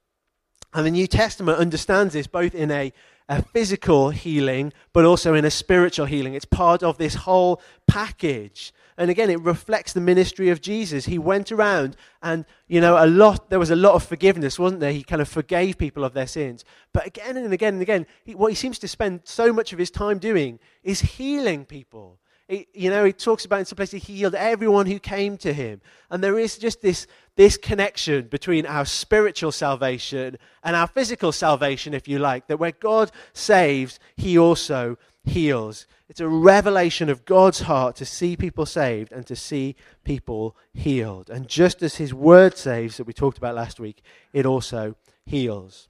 And 0.73 0.85
the 0.85 0.91
New 0.91 1.07
Testament 1.07 1.59
understands 1.59 2.13
this 2.13 2.25
both 2.25 2.55
in 2.55 2.71
a, 2.71 2.91
a 3.29 3.43
physical 3.43 4.09
healing, 4.09 4.73
but 4.91 5.05
also 5.05 5.35
in 5.35 5.45
a 5.45 5.51
spiritual 5.51 6.07
healing. 6.07 6.33
It's 6.33 6.45
part 6.45 6.81
of 6.81 6.97
this 6.97 7.15
whole 7.15 7.61
package. 7.87 8.73
And 8.97 9.09
again, 9.09 9.29
it 9.29 9.41
reflects 9.41 9.93
the 9.93 10.01
ministry 10.01 10.49
of 10.49 10.61
Jesus. 10.61 11.05
He 11.05 11.17
went 11.17 11.51
around 11.51 11.95
and, 12.21 12.45
you 12.67 12.79
know, 12.79 13.03
a 13.03 13.07
lot, 13.07 13.49
there 13.49 13.59
was 13.59 13.71
a 13.71 13.75
lot 13.75 13.93
of 13.93 14.03
forgiveness, 14.03 14.59
wasn't 14.59 14.81
there? 14.81 14.91
He 14.91 15.03
kind 15.03 15.21
of 15.21 15.27
forgave 15.27 15.77
people 15.77 16.03
of 16.03 16.13
their 16.13 16.27
sins. 16.27 16.63
But 16.93 17.07
again 17.07 17.37
and 17.37 17.53
again 17.53 17.73
and 17.73 17.81
again, 17.81 18.05
he, 18.23 18.35
what 18.35 18.51
he 18.51 18.55
seems 18.55 18.79
to 18.79 18.87
spend 18.87 19.21
so 19.23 19.51
much 19.51 19.73
of 19.73 19.79
his 19.79 19.91
time 19.91 20.19
doing 20.19 20.59
is 20.83 21.01
healing 21.01 21.65
people. 21.65 22.19
He, 22.47 22.67
you 22.73 22.89
know, 22.89 23.05
he 23.05 23.13
talks 23.13 23.45
about 23.45 23.59
in 23.59 23.65
some 23.65 23.77
places 23.77 24.03
he 24.03 24.13
healed 24.13 24.35
everyone 24.35 24.85
who 24.85 24.99
came 24.99 25.37
to 25.37 25.53
him. 25.53 25.81
And 26.09 26.23
there 26.23 26.37
is 26.37 26.57
just 26.57 26.81
this, 26.81 27.07
this 27.35 27.57
connection 27.57 28.27
between 28.27 28.65
our 28.65 28.85
spiritual 28.85 29.51
salvation 29.51 30.37
and 30.63 30.75
our 30.75 30.87
physical 30.87 31.31
salvation, 31.31 31.93
if 31.93 32.07
you 32.07 32.19
like, 32.19 32.47
that 32.47 32.57
where 32.57 32.71
God 32.71 33.11
saves, 33.31 33.99
he 34.17 34.37
also 34.37 34.97
heals. 35.23 35.87
It's 36.13 36.19
a 36.19 36.27
revelation 36.27 37.09
of 37.09 37.25
God's 37.25 37.61
heart 37.61 37.95
to 37.95 38.05
see 38.05 38.37
people 38.37 38.67
saved 38.67 39.11
and 39.11 39.25
to 39.25 39.35
see 39.35 39.75
people 40.03 40.55
healed. 40.71 41.27
And 41.31 41.47
just 41.47 41.81
as 41.81 41.95
his 41.95 42.13
word 42.13 42.55
saves, 42.55 42.97
that 42.97 43.05
we 43.05 43.13
talked 43.13 43.39
about 43.39 43.55
last 43.55 43.79
week, 43.79 44.03
it 44.31 44.45
also 44.45 44.95
heals. 45.25 45.89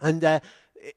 And 0.00 0.24
uh, 0.24 0.40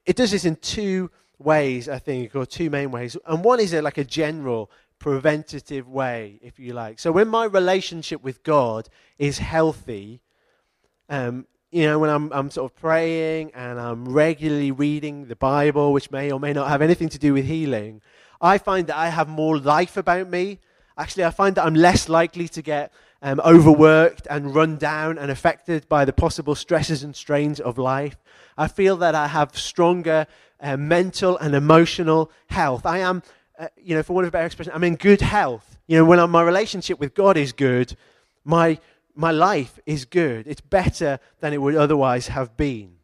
it 0.04 0.16
does 0.16 0.32
this 0.32 0.44
in 0.44 0.56
two 0.56 1.12
ways, 1.38 1.88
I 1.88 2.00
think, 2.00 2.34
or 2.34 2.44
two 2.44 2.68
main 2.68 2.90
ways. 2.90 3.16
And 3.28 3.44
one 3.44 3.60
is 3.60 3.72
a, 3.74 3.80
like 3.80 3.96
a 3.96 4.02
general 4.02 4.72
preventative 4.98 5.88
way, 5.88 6.40
if 6.42 6.58
you 6.58 6.72
like. 6.72 6.98
So 6.98 7.12
when 7.12 7.28
my 7.28 7.44
relationship 7.44 8.24
with 8.24 8.42
God 8.42 8.88
is 9.18 9.38
healthy, 9.38 10.20
um, 11.08 11.46
you 11.70 11.84
know, 11.84 12.00
when 12.00 12.10
I'm, 12.10 12.32
I'm 12.32 12.50
sort 12.50 12.72
of 12.72 12.76
praying 12.76 13.52
and 13.54 13.78
I'm 13.78 14.08
regularly 14.08 14.72
reading 14.72 15.26
the 15.26 15.36
Bible, 15.36 15.92
which 15.92 16.10
may 16.10 16.32
or 16.32 16.40
may 16.40 16.52
not 16.52 16.70
have 16.70 16.82
anything 16.82 17.08
to 17.10 17.20
do 17.20 17.34
with 17.34 17.44
healing, 17.44 18.02
I 18.42 18.58
find 18.58 18.88
that 18.88 18.96
I 18.96 19.08
have 19.08 19.28
more 19.28 19.56
life 19.56 19.96
about 19.96 20.28
me. 20.28 20.58
Actually, 20.98 21.24
I 21.24 21.30
find 21.30 21.54
that 21.54 21.64
I'm 21.64 21.74
less 21.74 22.08
likely 22.08 22.48
to 22.48 22.60
get 22.60 22.92
um, 23.22 23.40
overworked 23.44 24.26
and 24.28 24.52
run 24.54 24.76
down 24.76 25.16
and 25.16 25.30
affected 25.30 25.88
by 25.88 26.04
the 26.04 26.12
possible 26.12 26.56
stresses 26.56 27.04
and 27.04 27.14
strains 27.14 27.60
of 27.60 27.78
life. 27.78 28.16
I 28.58 28.66
feel 28.66 28.96
that 28.98 29.14
I 29.14 29.28
have 29.28 29.56
stronger 29.56 30.26
uh, 30.60 30.76
mental 30.76 31.38
and 31.38 31.54
emotional 31.54 32.30
health. 32.48 32.84
I 32.84 32.98
am, 32.98 33.22
uh, 33.58 33.68
you 33.76 33.94
know, 33.94 34.02
for 34.02 34.12
want 34.12 34.26
of 34.26 34.30
a 34.30 34.32
better 34.32 34.46
expression, 34.46 34.72
I'm 34.74 34.84
in 34.84 34.96
good 34.96 35.20
health. 35.20 35.78
You 35.86 35.98
know, 35.98 36.04
when 36.04 36.18
I'm, 36.18 36.30
my 36.30 36.42
relationship 36.42 36.98
with 36.98 37.14
God 37.14 37.36
is 37.36 37.52
good, 37.52 37.96
my, 38.44 38.78
my 39.14 39.30
life 39.30 39.78
is 39.86 40.04
good. 40.04 40.48
It's 40.48 40.60
better 40.60 41.20
than 41.40 41.52
it 41.52 41.62
would 41.62 41.76
otherwise 41.76 42.28
have 42.28 42.56
been. 42.56 42.96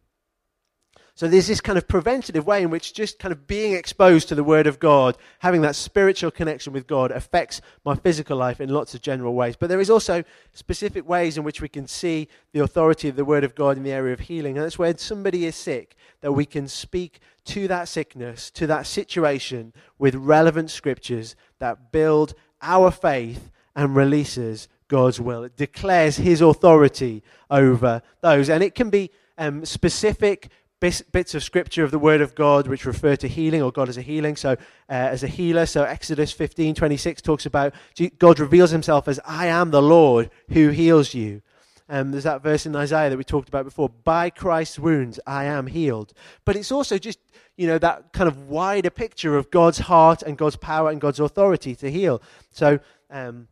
So 1.18 1.26
there's 1.26 1.48
this 1.48 1.61
kind 1.61 1.76
of 1.76 1.88
preventative 1.88 2.46
way 2.46 2.62
in 2.62 2.70
which 2.70 2.94
just 2.94 3.18
kind 3.18 3.33
of 3.33 3.48
being 3.48 3.72
exposed 3.72 4.28
to 4.28 4.37
the 4.37 4.44
Word 4.44 4.68
of 4.68 4.78
God, 4.78 5.16
having 5.40 5.62
that 5.62 5.74
spiritual 5.74 6.31
connection 6.31 6.72
with 6.72 6.87
God, 6.87 7.11
affects 7.11 7.61
my 7.85 7.96
physical 7.96 8.37
life 8.37 8.61
in 8.61 8.68
lots 8.68 8.94
of 8.94 9.02
general 9.02 9.35
ways. 9.35 9.57
But 9.57 9.68
there 9.68 9.81
is 9.81 9.90
also 9.90 10.22
specific 10.52 11.09
ways 11.09 11.37
in 11.37 11.42
which 11.42 11.61
we 11.61 11.68
can 11.68 11.88
see 11.88 12.28
the 12.52 12.61
authority 12.61 13.09
of 13.09 13.16
the 13.16 13.24
Word 13.24 13.42
of 13.42 13.57
God 13.57 13.76
in 13.76 13.83
the 13.83 13.90
area 13.90 14.12
of 14.12 14.20
healing. 14.20 14.57
And 14.57 14.64
that's 14.64 14.78
when 14.78 14.96
somebody 14.96 15.44
is 15.44 15.57
sick, 15.57 15.96
that 16.20 16.31
we 16.31 16.46
can 16.46 16.68
speak 16.68 17.18
to 17.46 17.66
that 17.66 17.88
sickness, 17.88 18.48
to 18.52 18.68
that 18.68 18.87
situation, 18.87 19.72
with 19.98 20.14
relevant 20.14 20.70
scriptures 20.70 21.35
that 21.59 21.90
build 21.90 22.35
our 22.62 22.92
faith 22.92 23.50
and 23.74 23.96
releases 23.96 24.68
God's 24.87 25.20
will. 25.20 25.42
It 25.42 25.57
declares 25.57 26.18
His 26.18 26.40
authority 26.40 27.24
over 27.50 28.02
those. 28.20 28.48
And 28.48 28.62
it 28.62 28.76
can 28.76 28.88
be 28.88 29.11
um, 29.37 29.64
specific 29.64 30.48
bits 30.80 31.34
of 31.34 31.42
scripture 31.42 31.82
of 31.82 31.90
the 31.90 31.98
word 31.98 32.20
of 32.20 32.34
God 32.34 32.68
which 32.68 32.84
refer 32.84 33.16
to 33.16 33.28
healing 33.28 33.62
or 33.62 33.72
God 33.72 33.88
as 33.88 33.96
a 33.96 34.02
healing. 34.02 34.36
So, 34.36 34.52
uh, 34.52 34.56
as 34.88 35.22
a 35.22 35.28
healer, 35.28 35.66
so 35.66 35.82
Exodus 35.84 36.32
15 36.32 36.74
26 36.74 37.22
talks 37.22 37.46
about 37.46 37.74
God 38.18 38.38
reveals 38.38 38.70
himself 38.70 39.08
as 39.08 39.18
I 39.26 39.46
am 39.46 39.70
the 39.70 39.82
Lord 39.82 40.30
who 40.50 40.68
heals 40.68 41.14
you. 41.14 41.42
Um, 41.88 42.10
there's 42.10 42.24
that 42.24 42.42
verse 42.42 42.66
in 42.66 42.76
Isaiah 42.76 43.08
that 43.08 43.16
we 43.16 43.24
talked 43.24 43.48
about 43.48 43.64
before. 43.64 43.88
By 43.88 44.28
Christ's 44.28 44.78
wounds, 44.78 45.18
I 45.26 45.44
am 45.44 45.66
healed. 45.66 46.12
But 46.44 46.54
it's 46.54 46.70
also 46.70 46.98
just, 46.98 47.18
you 47.56 47.66
know, 47.66 47.78
that 47.78 48.12
kind 48.12 48.28
of 48.28 48.48
wider 48.48 48.90
picture 48.90 49.38
of 49.38 49.50
God's 49.50 49.78
heart 49.78 50.22
and 50.22 50.36
God's 50.36 50.56
power 50.56 50.90
and 50.90 51.00
God's 51.00 51.18
authority 51.18 51.74
to 51.76 51.90
heal. 51.90 52.20
So, 52.50 52.78
um, 53.10 53.48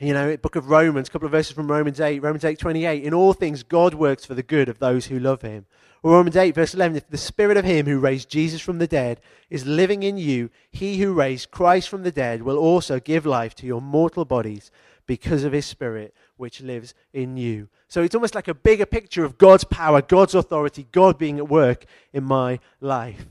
you 0.00 0.12
know, 0.12 0.36
book 0.36 0.54
of 0.54 0.70
Romans, 0.70 1.08
a 1.08 1.10
couple 1.10 1.26
of 1.26 1.32
verses 1.32 1.52
from 1.52 1.68
Romans 1.68 2.00
8, 2.00 2.20
Romans 2.20 2.44
8 2.44 2.58
28. 2.58 3.02
In 3.02 3.12
all 3.12 3.32
things, 3.32 3.64
God 3.64 3.94
works 3.94 4.24
for 4.24 4.34
the 4.34 4.42
good 4.42 4.68
of 4.68 4.78
those 4.78 5.06
who 5.06 5.18
love 5.18 5.42
him 5.42 5.66
Romans 6.10 6.36
8, 6.36 6.54
verse 6.54 6.74
11 6.74 6.98
If 6.98 7.08
the 7.08 7.16
spirit 7.16 7.56
of 7.56 7.64
him 7.64 7.86
who 7.86 7.98
raised 7.98 8.28
Jesus 8.28 8.60
from 8.60 8.78
the 8.78 8.86
dead 8.86 9.20
is 9.48 9.64
living 9.64 10.02
in 10.02 10.18
you, 10.18 10.50
he 10.70 10.98
who 10.98 11.14
raised 11.14 11.50
Christ 11.50 11.88
from 11.88 12.02
the 12.02 12.12
dead 12.12 12.42
will 12.42 12.58
also 12.58 13.00
give 13.00 13.24
life 13.24 13.54
to 13.56 13.66
your 13.66 13.80
mortal 13.80 14.26
bodies 14.26 14.70
because 15.06 15.44
of 15.44 15.52
his 15.52 15.64
spirit 15.64 16.14
which 16.36 16.60
lives 16.60 16.94
in 17.14 17.38
you. 17.38 17.68
So 17.88 18.02
it's 18.02 18.14
almost 18.14 18.34
like 18.34 18.48
a 18.48 18.54
bigger 18.54 18.84
picture 18.84 19.24
of 19.24 19.38
God's 19.38 19.64
power, 19.64 20.02
God's 20.02 20.34
authority, 20.34 20.86
God 20.92 21.16
being 21.16 21.38
at 21.38 21.48
work 21.48 21.86
in 22.12 22.24
my 22.24 22.58
life. 22.80 23.24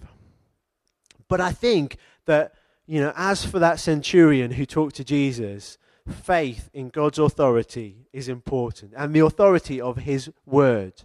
But 1.28 1.42
I 1.42 1.52
think 1.52 1.98
that, 2.26 2.54
you 2.88 3.02
know, 3.02 3.14
as 3.16 3.46
for 3.46 3.60
that 3.60 3.80
centurion 3.80 4.52
who 4.52 4.66
talked 4.66 4.96
to 4.96 5.04
Jesus, 5.04 5.78
faith 6.10 6.72
in 6.74 6.90
God's 6.90 7.20
authority 7.20 8.08
is 8.12 8.28
important 8.28 8.94
and 8.98 9.14
the 9.14 9.20
authority 9.20 9.80
of 9.80 9.98
his 9.98 10.32
word. 10.46 11.04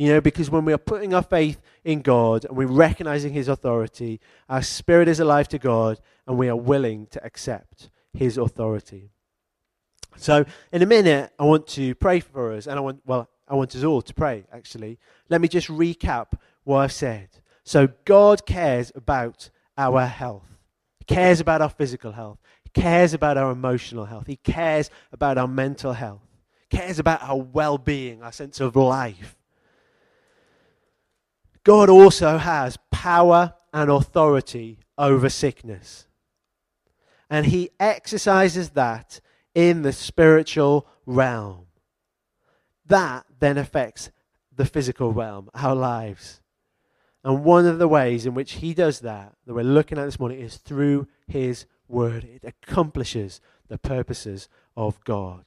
You 0.00 0.14
know, 0.14 0.22
because 0.22 0.48
when 0.48 0.64
we 0.64 0.72
are 0.72 0.78
putting 0.78 1.12
our 1.12 1.22
faith 1.22 1.60
in 1.84 2.00
God 2.00 2.46
and 2.46 2.56
we're 2.56 2.66
recognizing 2.66 3.34
His 3.34 3.48
authority, 3.48 4.18
our 4.48 4.62
spirit 4.62 5.08
is 5.08 5.20
alive 5.20 5.46
to 5.48 5.58
God 5.58 6.00
and 6.26 6.38
we 6.38 6.48
are 6.48 6.56
willing 6.56 7.06
to 7.08 7.22
accept 7.22 7.90
His 8.14 8.38
authority. 8.38 9.10
So, 10.16 10.46
in 10.72 10.80
a 10.80 10.86
minute, 10.86 11.34
I 11.38 11.44
want 11.44 11.66
to 11.66 11.94
pray 11.96 12.20
for 12.20 12.50
us, 12.50 12.66
and 12.66 12.78
I 12.78 12.80
want, 12.80 13.02
well, 13.04 13.28
I 13.46 13.54
want 13.56 13.76
us 13.76 13.84
all 13.84 14.00
to 14.00 14.14
pray, 14.14 14.46
actually. 14.50 14.98
Let 15.28 15.42
me 15.42 15.48
just 15.48 15.68
recap 15.68 16.28
what 16.64 16.78
I've 16.78 16.92
said. 16.92 17.28
So, 17.64 17.90
God 18.06 18.46
cares 18.46 18.90
about 18.94 19.50
our 19.76 20.06
health, 20.06 20.48
He 20.98 21.04
cares 21.04 21.40
about 21.40 21.60
our 21.60 21.68
physical 21.68 22.12
health, 22.12 22.38
He 22.64 22.70
cares 22.70 23.12
about 23.12 23.36
our 23.36 23.50
emotional 23.50 24.06
health, 24.06 24.28
He 24.28 24.36
cares 24.36 24.88
about 25.12 25.36
our 25.36 25.46
mental 25.46 25.92
health, 25.92 26.22
He 26.70 26.78
cares 26.78 26.98
about 26.98 27.22
our 27.22 27.36
well 27.36 27.76
being, 27.76 28.22
our 28.22 28.32
sense 28.32 28.60
of 28.60 28.76
life. 28.76 29.36
God 31.64 31.88
also 31.90 32.38
has 32.38 32.78
power 32.90 33.54
and 33.72 33.90
authority 33.90 34.78
over 34.96 35.28
sickness. 35.28 36.06
And 37.28 37.46
He 37.46 37.70
exercises 37.78 38.70
that 38.70 39.20
in 39.54 39.82
the 39.82 39.92
spiritual 39.92 40.86
realm. 41.06 41.66
That 42.86 43.24
then 43.38 43.58
affects 43.58 44.10
the 44.54 44.64
physical 44.64 45.12
realm, 45.12 45.48
our 45.54 45.74
lives. 45.74 46.40
And 47.22 47.44
one 47.44 47.66
of 47.66 47.78
the 47.78 47.88
ways 47.88 48.26
in 48.26 48.34
which 48.34 48.52
he 48.54 48.72
does 48.72 49.00
that, 49.00 49.34
that 49.46 49.54
we're 49.54 49.62
looking 49.62 49.98
at 49.98 50.06
this 50.06 50.18
morning, 50.18 50.40
is 50.40 50.56
through 50.56 51.06
his 51.26 51.66
word. 51.86 52.24
It 52.24 52.44
accomplishes 52.44 53.40
the 53.68 53.78
purposes 53.78 54.48
of 54.76 55.02
God. 55.04 55.44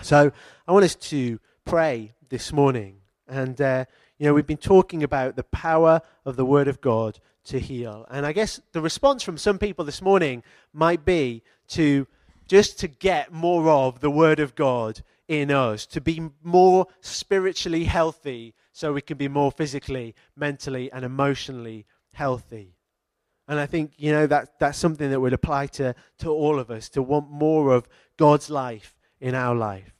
So 0.00 0.32
I 0.66 0.72
want 0.72 0.84
us 0.84 0.94
to 0.94 1.38
pray 1.64 2.14
this 2.28 2.52
morning. 2.52 2.96
And, 3.28 3.60
uh, 3.60 3.84
you 4.18 4.26
know, 4.26 4.34
we've 4.34 4.46
been 4.46 4.56
talking 4.56 5.02
about 5.02 5.36
the 5.36 5.44
power 5.44 6.00
of 6.24 6.36
the 6.36 6.44
word 6.44 6.68
of 6.68 6.80
God 6.80 7.20
to 7.46 7.58
heal. 7.58 8.06
And 8.10 8.26
I 8.26 8.32
guess 8.32 8.60
the 8.72 8.80
response 8.80 9.22
from 9.22 9.38
some 9.38 9.58
people 9.58 9.84
this 9.84 10.02
morning 10.02 10.42
might 10.72 11.04
be 11.04 11.42
to 11.68 12.06
just 12.48 12.78
to 12.80 12.88
get 12.88 13.32
more 13.32 13.68
of 13.68 14.00
the 14.00 14.10
Word 14.10 14.38
of 14.38 14.54
God 14.54 15.02
in 15.26 15.50
us, 15.50 15.86
to 15.86 16.00
be 16.00 16.30
more 16.42 16.86
spiritually 17.00 17.84
healthy 17.84 18.54
so 18.72 18.92
we 18.92 19.00
can 19.00 19.16
be 19.16 19.28
more 19.28 19.50
physically, 19.50 20.14
mentally, 20.36 20.90
and 20.92 21.04
emotionally 21.04 21.86
healthy. 22.12 22.74
And 23.48 23.58
I 23.58 23.66
think, 23.66 23.92
you 23.96 24.12
know, 24.12 24.26
that, 24.26 24.58
that's 24.58 24.78
something 24.78 25.10
that 25.10 25.20
would 25.20 25.32
apply 25.32 25.66
to, 25.68 25.94
to 26.18 26.30
all 26.30 26.58
of 26.58 26.70
us, 26.70 26.88
to 26.90 27.02
want 27.02 27.30
more 27.30 27.74
of 27.74 27.88
God's 28.16 28.50
life 28.50 28.94
in 29.20 29.34
our 29.34 29.54
life. 29.54 29.92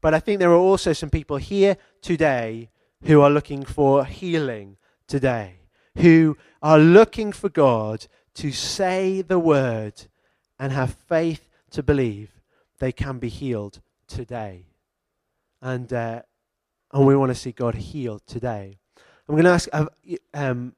But 0.00 0.14
I 0.14 0.20
think 0.20 0.38
there 0.38 0.50
are 0.50 0.54
also 0.54 0.92
some 0.92 1.10
people 1.10 1.36
here 1.36 1.76
today 2.00 2.70
who 3.04 3.20
are 3.20 3.30
looking 3.30 3.64
for 3.64 4.04
healing 4.04 4.76
today, 5.06 5.60
who 5.96 6.36
are 6.62 6.78
looking 6.78 7.32
for 7.32 7.48
God 7.48 8.06
to 8.34 8.52
say 8.52 9.22
the 9.22 9.38
word 9.38 10.06
and 10.58 10.72
have 10.72 10.94
faith 10.94 11.48
to 11.70 11.82
believe 11.82 12.40
they 12.78 12.92
can 12.92 13.18
be 13.18 13.28
healed 13.28 13.80
today. 14.06 14.66
And, 15.62 15.92
uh, 15.92 16.22
and 16.92 17.06
we 17.06 17.16
want 17.16 17.30
to 17.30 17.34
see 17.34 17.52
God 17.52 17.74
healed 17.74 18.22
today. 18.26 18.78
I'm 19.28 19.34
going 19.34 19.44
to 19.44 19.50
ask, 19.50 19.68
um, 20.34 20.74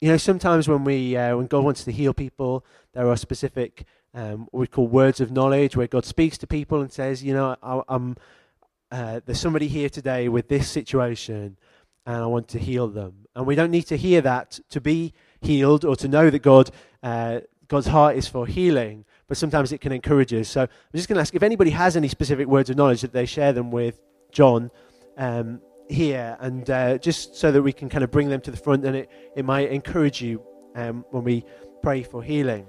you 0.00 0.10
know, 0.10 0.16
sometimes 0.16 0.68
when, 0.68 0.84
we, 0.84 1.16
uh, 1.16 1.36
when 1.36 1.46
God 1.46 1.64
wants 1.64 1.84
to 1.84 1.92
heal 1.92 2.14
people, 2.14 2.64
there 2.92 3.08
are 3.08 3.16
specific, 3.16 3.84
um, 4.12 4.48
what 4.50 4.60
we 4.60 4.66
call 4.66 4.86
words 4.86 5.20
of 5.20 5.32
knowledge, 5.32 5.76
where 5.76 5.86
God 5.86 6.04
speaks 6.04 6.38
to 6.38 6.46
people 6.46 6.80
and 6.80 6.92
says, 6.92 7.24
you 7.24 7.32
know, 7.32 7.56
I, 7.62 7.82
am 7.88 8.16
uh, 8.94 9.20
there's 9.24 9.40
somebody 9.40 9.68
here 9.68 9.88
today 9.88 10.28
with 10.28 10.48
this 10.48 10.68
situation, 10.68 11.56
and 12.06 12.16
I 12.16 12.26
want 12.26 12.48
to 12.48 12.58
heal 12.58 12.88
them. 12.88 13.26
And 13.34 13.46
we 13.46 13.54
don't 13.54 13.70
need 13.70 13.86
to 13.88 13.96
hear 13.96 14.20
that 14.20 14.60
to 14.70 14.80
be 14.80 15.12
healed 15.40 15.84
or 15.84 15.96
to 15.96 16.08
know 16.08 16.30
that 16.30 16.40
God, 16.40 16.70
uh, 17.02 17.40
God's 17.68 17.88
heart 17.88 18.16
is 18.16 18.28
for 18.28 18.46
healing 18.46 19.04
but 19.26 19.36
sometimes 19.36 19.72
it 19.72 19.80
can 19.80 19.92
encourage 19.92 20.32
us. 20.32 20.48
So 20.48 20.62
I'm 20.62 20.68
just 20.94 21.08
going 21.08 21.16
to 21.16 21.20
ask 21.20 21.34
if 21.34 21.42
anybody 21.42 21.70
has 21.70 21.96
any 21.96 22.08
specific 22.08 22.46
words 22.46 22.70
of 22.70 22.76
knowledge 22.76 23.00
that 23.02 23.12
they 23.12 23.26
share 23.26 23.52
them 23.52 23.70
with 23.70 24.00
John 24.30 24.70
um, 25.16 25.60
here, 25.88 26.36
and 26.40 26.68
uh, 26.68 26.98
just 26.98 27.36
so 27.36 27.52
that 27.52 27.62
we 27.62 27.72
can 27.72 27.88
kind 27.88 28.04
of 28.04 28.10
bring 28.10 28.28
them 28.28 28.40
to 28.42 28.50
the 28.50 28.56
front, 28.56 28.84
and 28.84 28.96
it, 28.96 29.10
it 29.36 29.44
might 29.44 29.70
encourage 29.70 30.20
you 30.20 30.42
um, 30.74 31.04
when 31.10 31.24
we 31.24 31.44
pray 31.82 32.02
for 32.02 32.22
healing. 32.22 32.66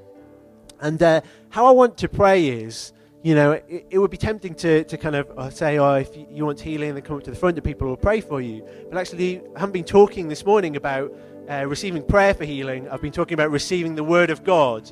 And 0.79 1.01
uh, 1.01 1.21
how 1.49 1.65
I 1.65 1.71
want 1.71 1.97
to 1.99 2.09
pray 2.09 2.47
is, 2.47 2.93
you 3.25 3.33
know, 3.33 3.53
it, 3.53 3.87
it, 3.89 3.97
would 3.97 4.11
be 4.11 4.17
tempting 4.17 4.53
to, 4.53 4.83
to 4.83 4.97
kind 4.99 5.15
of 5.15 5.31
uh, 5.35 5.49
say, 5.49 5.79
oh, 5.79 5.95
if 5.95 6.15
you, 6.29 6.45
want 6.45 6.59
healing, 6.59 6.93
then 6.93 7.01
come 7.01 7.17
up 7.17 7.23
to 7.23 7.31
the 7.31 7.35
front 7.35 7.57
and 7.57 7.63
people 7.63 7.87
will 7.87 7.97
pray 7.97 8.21
for 8.21 8.39
you. 8.39 8.63
But 8.87 8.99
actually, 8.99 9.41
I 9.55 9.61
haven't 9.61 9.73
been 9.73 9.83
talking 9.83 10.27
this 10.27 10.45
morning 10.45 10.75
about 10.75 11.11
uh, 11.49 11.65
receiving 11.65 12.03
prayer 12.03 12.35
for 12.35 12.45
healing. 12.45 12.87
I've 12.87 13.01
been 13.01 13.11
talking 13.11 13.33
about 13.33 13.49
receiving 13.49 13.95
the 13.95 14.03
Word 14.03 14.29
of 14.29 14.43
God 14.43 14.91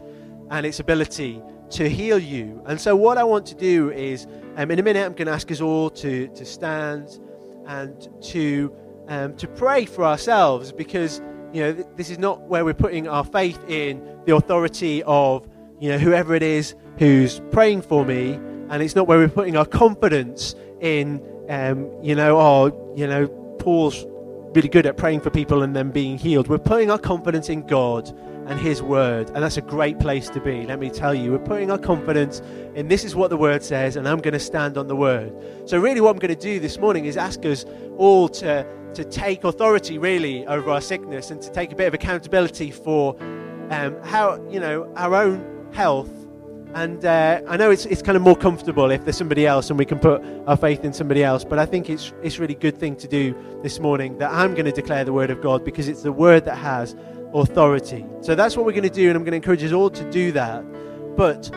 and 0.50 0.66
its 0.66 0.80
ability 0.80 1.44
to 1.70 1.88
heal 1.88 2.18
you. 2.18 2.60
And 2.66 2.82
so, 2.82 2.96
what 2.96 3.20
I 3.20 3.24
want 3.24 3.46
to 3.48 3.56
do 3.56 3.92
is, 3.92 4.26
um, 4.56 4.72
in 4.72 4.80
a 4.80 4.84
minute, 4.84 5.06
I'm 5.06 5.14
going 5.14 5.28
to 5.28 5.34
ask 5.34 5.52
us 5.52 5.62
all 5.62 5.92
to, 5.92 6.28
to 6.30 6.44
stand 6.44 7.20
and 7.68 8.10
to, 8.32 8.76
um, 9.10 9.36
to 9.36 9.48
pray 9.48 9.86
for 9.86 10.06
ourselves 10.06 10.72
because, 10.72 11.22
you 11.54 11.62
know, 11.62 11.74
th- 11.74 11.88
this 11.98 12.10
is 12.10 12.18
not 12.18 12.42
where 12.42 12.66
we're 12.66 12.74
putting 12.74 13.08
our 13.08 13.26
faith 13.26 13.64
in 13.70 14.04
the 14.26 14.36
authority 14.36 15.04
of, 15.04 15.48
you 15.84 15.90
know, 15.90 15.98
whoever 15.98 16.34
it 16.34 16.44
is 16.44 16.76
who's 16.98 17.42
praying 17.52 17.82
for 17.82 18.06
me. 18.06 18.36
And 18.70 18.82
it's 18.82 18.96
not 18.96 19.06
where 19.06 19.18
we're 19.18 19.28
putting 19.28 19.58
our 19.58 19.66
confidence 19.66 20.56
in, 20.80 21.22
um, 21.50 21.92
you 22.02 22.16
know, 22.16 22.40
oh, 22.40 22.94
you 22.96 23.06
know, 23.06 23.28
Paul's 23.60 24.06
really 24.56 24.70
good 24.70 24.86
at 24.86 24.96
praying 24.96 25.20
for 25.20 25.30
people 25.30 25.62
and 25.62 25.76
then 25.76 25.92
being 25.92 26.18
healed. 26.18 26.48
We're 26.48 26.58
putting 26.58 26.90
our 26.90 26.98
confidence 26.98 27.50
in 27.50 27.68
God 27.68 28.10
and 28.48 28.58
His 28.58 28.82
Word. 28.82 29.30
And 29.32 29.44
that's 29.44 29.58
a 29.58 29.62
great 29.62 30.00
place 30.00 30.30
to 30.30 30.40
be, 30.40 30.66
let 30.66 30.80
me 30.80 30.90
tell 30.90 31.14
you. 31.14 31.34
We're 31.34 31.40
putting 31.40 31.70
our 31.70 31.78
confidence 31.78 32.42
in 32.76 32.88
this 32.88 33.04
is 33.04 33.14
what 33.14 33.30
the 33.30 33.38
Word 33.38 33.62
says, 33.62 33.98
and 33.98 34.08
I'm 34.08 34.20
going 34.20 34.36
to 34.36 34.40
stand 34.40 34.78
on 34.78 34.88
the 34.88 34.96
Word. 34.96 35.36
So, 35.66 35.78
really, 35.80 36.00
what 36.00 36.12
I'm 36.12 36.20
going 36.20 36.34
to 36.34 36.42
do 36.42 36.62
this 36.62 36.78
morning 36.78 37.04
is 37.04 37.18
ask 37.18 37.46
us 37.46 37.66
all 37.98 38.30
to, 38.30 38.66
to 38.94 39.04
take 39.04 39.44
authority, 39.44 39.98
really, 39.98 40.48
over 40.48 40.72
our 40.72 40.82
sickness 40.82 41.30
and 41.30 41.42
to 41.42 41.52
take 41.52 41.74
a 41.74 41.76
bit 41.76 41.90
of 41.90 41.94
accountability 41.94 42.72
for 42.72 43.18
um, 43.70 44.02
how, 44.02 44.42
you 44.50 44.62
know, 44.62 44.90
our 44.96 45.16
own 45.16 45.54
health. 45.74 46.10
And 46.76 47.06
uh, 47.06 47.42
I 47.48 47.58
know 47.58 47.70
it's, 47.70 47.86
it's 47.86 48.02
kind 48.02 48.16
of 48.16 48.24
more 48.24 48.36
comfortable 48.36 48.90
if 48.90 49.04
there's 49.04 49.18
somebody 49.18 49.46
else 49.46 49.70
and 49.70 49.78
we 49.78 49.86
can 49.86 50.00
put 50.00 50.24
our 50.48 50.58
faith 50.58 50.84
in 50.84 50.92
somebody 50.92 51.24
else, 51.24 51.44
but 51.44 51.60
I 51.60 51.68
think 51.68 51.90
it's, 51.90 52.14
it's 52.24 52.40
really 52.40 52.56
good 52.56 52.78
thing 52.78 52.96
to 52.96 53.08
do 53.08 53.36
this 53.62 53.80
morning 53.80 54.18
that 54.18 54.32
I'm 54.32 54.54
going 54.54 54.66
to 54.66 54.72
declare 54.72 55.06
the 55.06 55.14
Word 55.14 55.30
of 55.30 55.40
God 55.40 55.64
because 55.64 55.88
it's 55.88 56.02
the 56.02 56.12
Word 56.12 56.46
that 56.46 56.56
has 56.56 56.96
authority. 57.34 58.06
So 58.22 58.34
that's 58.34 58.58
what 58.58 58.66
we're 58.66 58.72
going 58.72 58.84
to 58.84 58.90
do, 58.90 59.08
and 59.08 59.16
I'm 59.16 59.24
going 59.24 59.34
to 59.34 59.38
encourage 59.38 59.64
us 59.64 59.72
all 59.72 59.92
to 59.92 60.12
do 60.12 60.32
that. 60.32 60.64
But 61.16 61.52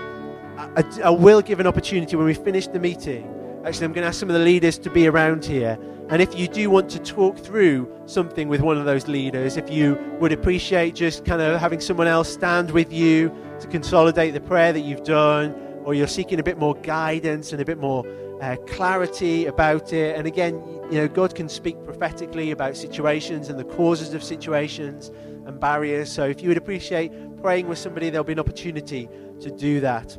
I, 0.59 0.85
I, 1.05 1.11
will 1.11 1.40
give 1.40 1.61
an 1.61 1.66
opportunity 1.66 2.14
when 2.16 2.26
we 2.26 2.35
finish 2.35 2.66
the 2.66 2.79
meeting. 2.79 3.24
Actually, 3.64 3.87
I'm 3.87 3.92
going 3.92 4.02
to 4.02 4.09
ask 4.09 4.20
some 4.20 4.29
of 4.29 4.35
the 4.35 4.44
leaders 4.44 4.79
to 4.79 4.90
be 4.90 5.07
around 5.07 5.44
here. 5.44 5.79
And 6.09 6.22
if 6.22 6.38
you 6.38 6.46
do 6.46 6.70
want 6.70 6.88
to 6.90 6.98
talk 6.98 7.38
through 7.38 7.92
something 8.07 8.48
with 8.48 8.61
one 8.61 8.79
of 8.79 8.85
those 8.85 9.09
leaders, 9.09 9.57
if 9.57 9.70
you 9.70 9.98
would 10.20 10.33
appreciate 10.33 10.94
just 10.94 11.24
kind 11.24 11.42
of 11.42 11.59
having 11.59 11.81
someone 11.81 12.07
else 12.07 12.33
stand 12.33 12.70
with 12.70 12.92
you 12.92 13.35
to 13.61 13.66
consolidate 13.69 14.35
the 14.35 14.40
prayer 14.40 14.73
that 14.73 14.81
you've 14.81 15.05
done, 15.05 15.55
or 15.85 15.95
you're 15.95 16.07
seeking 16.07 16.40
a 16.40 16.42
bit 16.42 16.59
more 16.59 16.75
guidance 16.75 17.53
and 17.53 17.61
a 17.61 17.64
bit 17.64 17.79
more 17.79 18.05
uh, 18.42 18.57
clarity 18.66 19.47
about 19.47 19.92
it. 19.92 20.16
And 20.16 20.27
again, 20.27 20.55
you 20.90 20.99
know, 20.99 21.09
God 21.09 21.35
can 21.35 21.49
speak 21.49 21.83
prophetically 21.85 22.51
about 22.51 22.77
situations 22.77 23.49
and 23.49 23.59
the 23.59 23.64
causes 23.64 24.14
of 24.14 24.23
situations 24.23 25.11
and 25.47 25.59
barriers. 25.59 26.11
So 26.11 26.25
if 26.25 26.42
you 26.42 26.49
would 26.49 26.59
appreciate 26.59 27.12
praying 27.40 27.69
with 27.69 27.79
somebody, 27.79 28.11
there'll 28.11 28.25
be 28.25 28.33
an 28.33 28.40
opportunity 28.40 29.09
to 29.40 29.51
do 29.51 29.81
that 29.81 30.16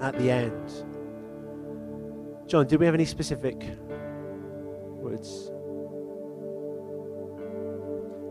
at 0.00 0.18
the 0.18 0.30
end. 0.30 0.70
John, 2.46 2.66
did 2.66 2.80
we 2.80 2.86
have 2.86 2.94
any 2.94 3.04
specific 3.04 3.56
words? 4.88 5.50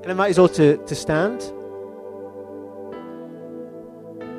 Can 0.02 0.10
I 0.10 0.12
invite 0.12 0.36
you 0.36 0.42
all 0.44 0.50
to, 0.50 0.78
to 0.78 0.96
stand? 0.96 1.54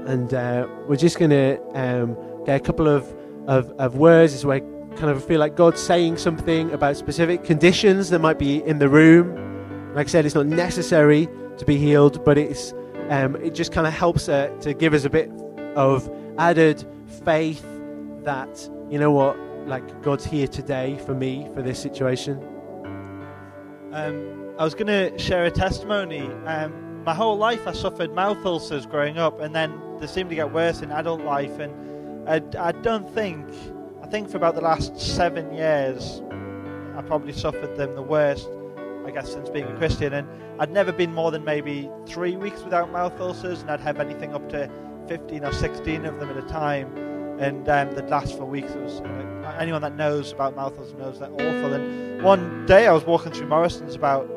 And 0.07 0.33
uh, 0.35 0.67
we're 0.89 0.97
just 0.97 1.19
going 1.19 1.31
to 1.31 1.61
um, 1.75 2.17
get 2.45 2.57
a 2.57 2.61
couple 2.61 2.89
of, 2.89 3.07
of, 3.47 3.71
of 3.73 3.97
words 3.97 4.35
as 4.35 4.45
we 4.45 4.61
kind 4.97 5.11
of 5.11 5.25
feel 5.25 5.41
like 5.41 5.57
God's 5.57 5.81
saying 5.81 6.17
something 6.17 6.71
about 6.73 6.97
specific 6.97 7.45
conditions 7.45 8.11
that 8.11 8.19
might 8.19 8.39
be 8.39 8.63
in 8.65 8.79
the 8.79 8.89
room. 8.89 9.95
Like 9.95 10.07
I 10.07 10.11
said, 10.11 10.27
it's 10.27 10.35
not 10.35 10.47
necessary 10.47 11.29
to 11.59 11.65
be 11.65 11.77
healed, 11.77 12.25
but 12.25 12.39
it's 12.39 12.73
um, 13.09 13.35
it 13.37 13.55
just 13.55 13.73
kind 13.73 13.87
of 13.87 13.93
helps 13.93 14.29
uh, 14.29 14.49
to 14.61 14.73
give 14.73 14.95
us 14.95 15.05
a 15.05 15.11
bit 15.11 15.31
of 15.75 16.09
added 16.39 16.87
faith 17.25 17.65
that 18.23 18.69
you 18.89 18.99
know 18.99 19.11
what, 19.11 19.37
like 19.67 20.03
God's 20.03 20.25
here 20.25 20.47
today 20.47 20.99
for 21.07 21.15
me 21.15 21.49
for 21.55 21.63
this 21.63 21.79
situation. 21.79 22.39
Um, 23.93 24.55
I 24.59 24.65
was 24.65 24.75
going 24.75 24.87
to 24.87 25.19
share 25.19 25.45
a 25.45 25.51
testimony. 25.51 26.23
Um, 26.47 27.03
my 27.05 27.15
whole 27.15 27.37
life, 27.37 27.67
I 27.67 27.73
suffered 27.73 28.15
mouth 28.15 28.45
ulcers 28.45 28.87
growing 28.87 29.19
up, 29.19 29.41
and 29.41 29.55
then 29.55 29.73
they 30.01 30.07
seem 30.07 30.29
to 30.29 30.35
get 30.35 30.53
worse 30.53 30.83
in 30.83 30.91
adult 30.91 31.21
life. 31.23 31.59
And 31.59 32.29
I, 32.29 32.43
I 32.59 32.73
don't 32.73 33.09
think, 33.13 33.47
I 34.03 34.07
think 34.07 34.31
for 34.31 34.37
about 34.37 34.55
the 34.55 34.61
last 34.61 34.99
seven 34.99 35.53
years, 35.53 36.23
I 36.97 37.03
probably 37.03 37.33
suffered 37.33 37.77
them 37.77 37.95
the 37.95 38.03
worst. 38.03 38.49
I 39.07 39.11
guess 39.11 39.33
since 39.33 39.49
being 39.49 39.65
a 39.65 39.77
Christian, 39.79 40.13
and 40.13 40.29
I'd 40.61 40.71
never 40.71 40.93
been 40.93 41.15
more 41.15 41.31
than 41.31 41.43
maybe 41.43 41.91
three 42.07 42.37
weeks 42.37 42.63
without 42.63 42.93
mouth 42.93 43.19
ulcers, 43.19 43.63
and 43.63 43.71
I'd 43.71 43.81
have 43.81 43.99
anything 43.99 44.35
up 44.35 44.47
to 44.51 44.71
15 45.09 45.45
or 45.45 45.53
16 45.53 46.05
of 46.05 46.21
them 46.21 46.31
at 46.31 46.37
a 46.37 46.47
time. 46.47 46.95
and 47.41 47.67
um, 47.71 47.91
they'd 47.93 48.11
last 48.11 48.37
for 48.37 48.45
weeks. 48.45 48.71
Was 48.73 49.01
know, 49.01 49.55
anyone 49.59 49.81
that 49.83 49.97
knows 49.97 50.33
about 50.33 50.55
mouth 50.55 50.79
ulcers 50.79 50.95
knows 50.95 51.19
they're 51.19 51.33
awful. 51.33 51.73
And 51.73 52.23
one 52.23 52.67
day 52.67 52.87
I 52.87 52.93
was 52.93 53.05
walking 53.05 53.33
through 53.33 53.49
Morrisons 53.49 53.95
about 53.95 54.29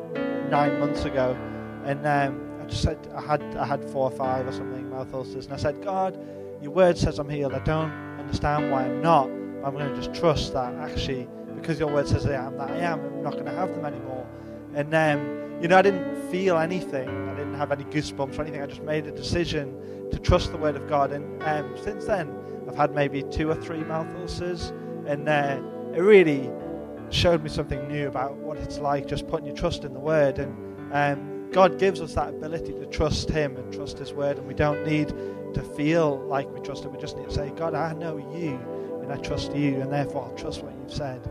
nine 0.48 0.80
months 0.80 1.04
ago, 1.04 1.36
and 1.84 2.06
um, 2.06 2.40
I 2.64 2.66
just 2.66 2.82
said 2.82 2.98
I 3.14 3.20
had 3.20 3.42
I 3.56 3.66
had 3.66 3.84
four 3.84 4.10
or 4.10 4.10
five 4.10 4.46
or 4.46 4.52
something 4.52 4.88
mouth 4.88 5.12
ulcers, 5.12 5.44
and 5.44 5.52
I 5.54 5.58
said, 5.58 5.82
God, 5.82 6.18
your 6.62 6.70
word 6.70 6.96
says 6.96 7.18
I'm 7.18 7.28
healed. 7.28 7.52
I 7.52 7.58
don't 7.58 7.92
understand 8.18 8.70
why 8.70 8.84
I'm 8.84 9.02
not. 9.02 9.28
I'm 9.64 9.74
going 9.74 9.88
to 9.88 9.96
just 9.96 10.18
trust 10.18 10.54
that 10.54 10.74
actually 10.76 11.28
because 11.54 11.78
your 11.78 11.92
word 11.92 12.08
says 12.08 12.24
I 12.26 12.34
am 12.34 12.56
that 12.56 12.70
I 12.70 12.78
am. 12.78 13.00
I'm 13.00 13.22
not 13.22 13.34
going 13.34 13.44
to 13.44 13.52
have 13.52 13.74
them 13.74 13.84
anymore. 13.84 14.26
And 14.74 14.94
um, 14.94 15.60
you 15.60 15.68
know, 15.68 15.76
I 15.76 15.82
didn't 15.82 16.30
feel 16.30 16.56
anything. 16.56 17.08
I 17.28 17.34
didn't 17.34 17.54
have 17.54 17.70
any 17.70 17.84
goosebumps 17.84 18.38
or 18.38 18.42
anything. 18.42 18.62
I 18.62 18.66
just 18.66 18.82
made 18.82 19.06
a 19.06 19.12
decision 19.12 20.08
to 20.10 20.18
trust 20.18 20.50
the 20.50 20.56
word 20.56 20.74
of 20.74 20.88
God. 20.88 21.12
And 21.12 21.42
um, 21.42 21.76
since 21.82 22.06
then, 22.06 22.34
I've 22.66 22.76
had 22.76 22.94
maybe 22.94 23.24
two 23.24 23.50
or 23.50 23.56
three 23.56 23.84
mouth 23.84 24.08
ulcers, 24.16 24.72
and 25.06 25.28
uh, 25.28 25.60
it 25.94 26.00
really 26.00 26.50
showed 27.10 27.42
me 27.42 27.50
something 27.50 27.86
new 27.88 28.08
about 28.08 28.36
what 28.36 28.56
it's 28.56 28.78
like 28.78 29.06
just 29.06 29.28
putting 29.28 29.46
your 29.46 29.54
trust 29.54 29.84
in 29.84 29.92
the 29.92 30.00
word. 30.00 30.38
And 30.38 30.56
um, 30.92 31.33
God 31.54 31.78
gives 31.78 32.00
us 32.00 32.14
that 32.14 32.30
ability 32.30 32.72
to 32.72 32.86
trust 32.86 33.30
Him 33.30 33.56
and 33.56 33.72
trust 33.72 33.98
His 33.98 34.12
word, 34.12 34.38
and 34.38 34.46
we 34.48 34.54
don't 34.54 34.84
need 34.84 35.10
to 35.54 35.62
feel 35.76 36.18
like 36.26 36.52
we 36.52 36.60
trust 36.60 36.84
Him. 36.84 36.92
We 36.92 36.98
just 36.98 37.16
need 37.16 37.28
to 37.28 37.32
say, 37.32 37.50
God, 37.50 37.74
I 37.74 37.94
know 37.94 38.16
you, 38.16 38.58
and 39.00 39.12
I 39.12 39.16
trust 39.18 39.54
you, 39.54 39.80
and 39.80 39.92
therefore 39.92 40.24
I'll 40.24 40.36
trust 40.36 40.64
what 40.64 40.74
you've 40.76 40.92
said. 40.92 41.30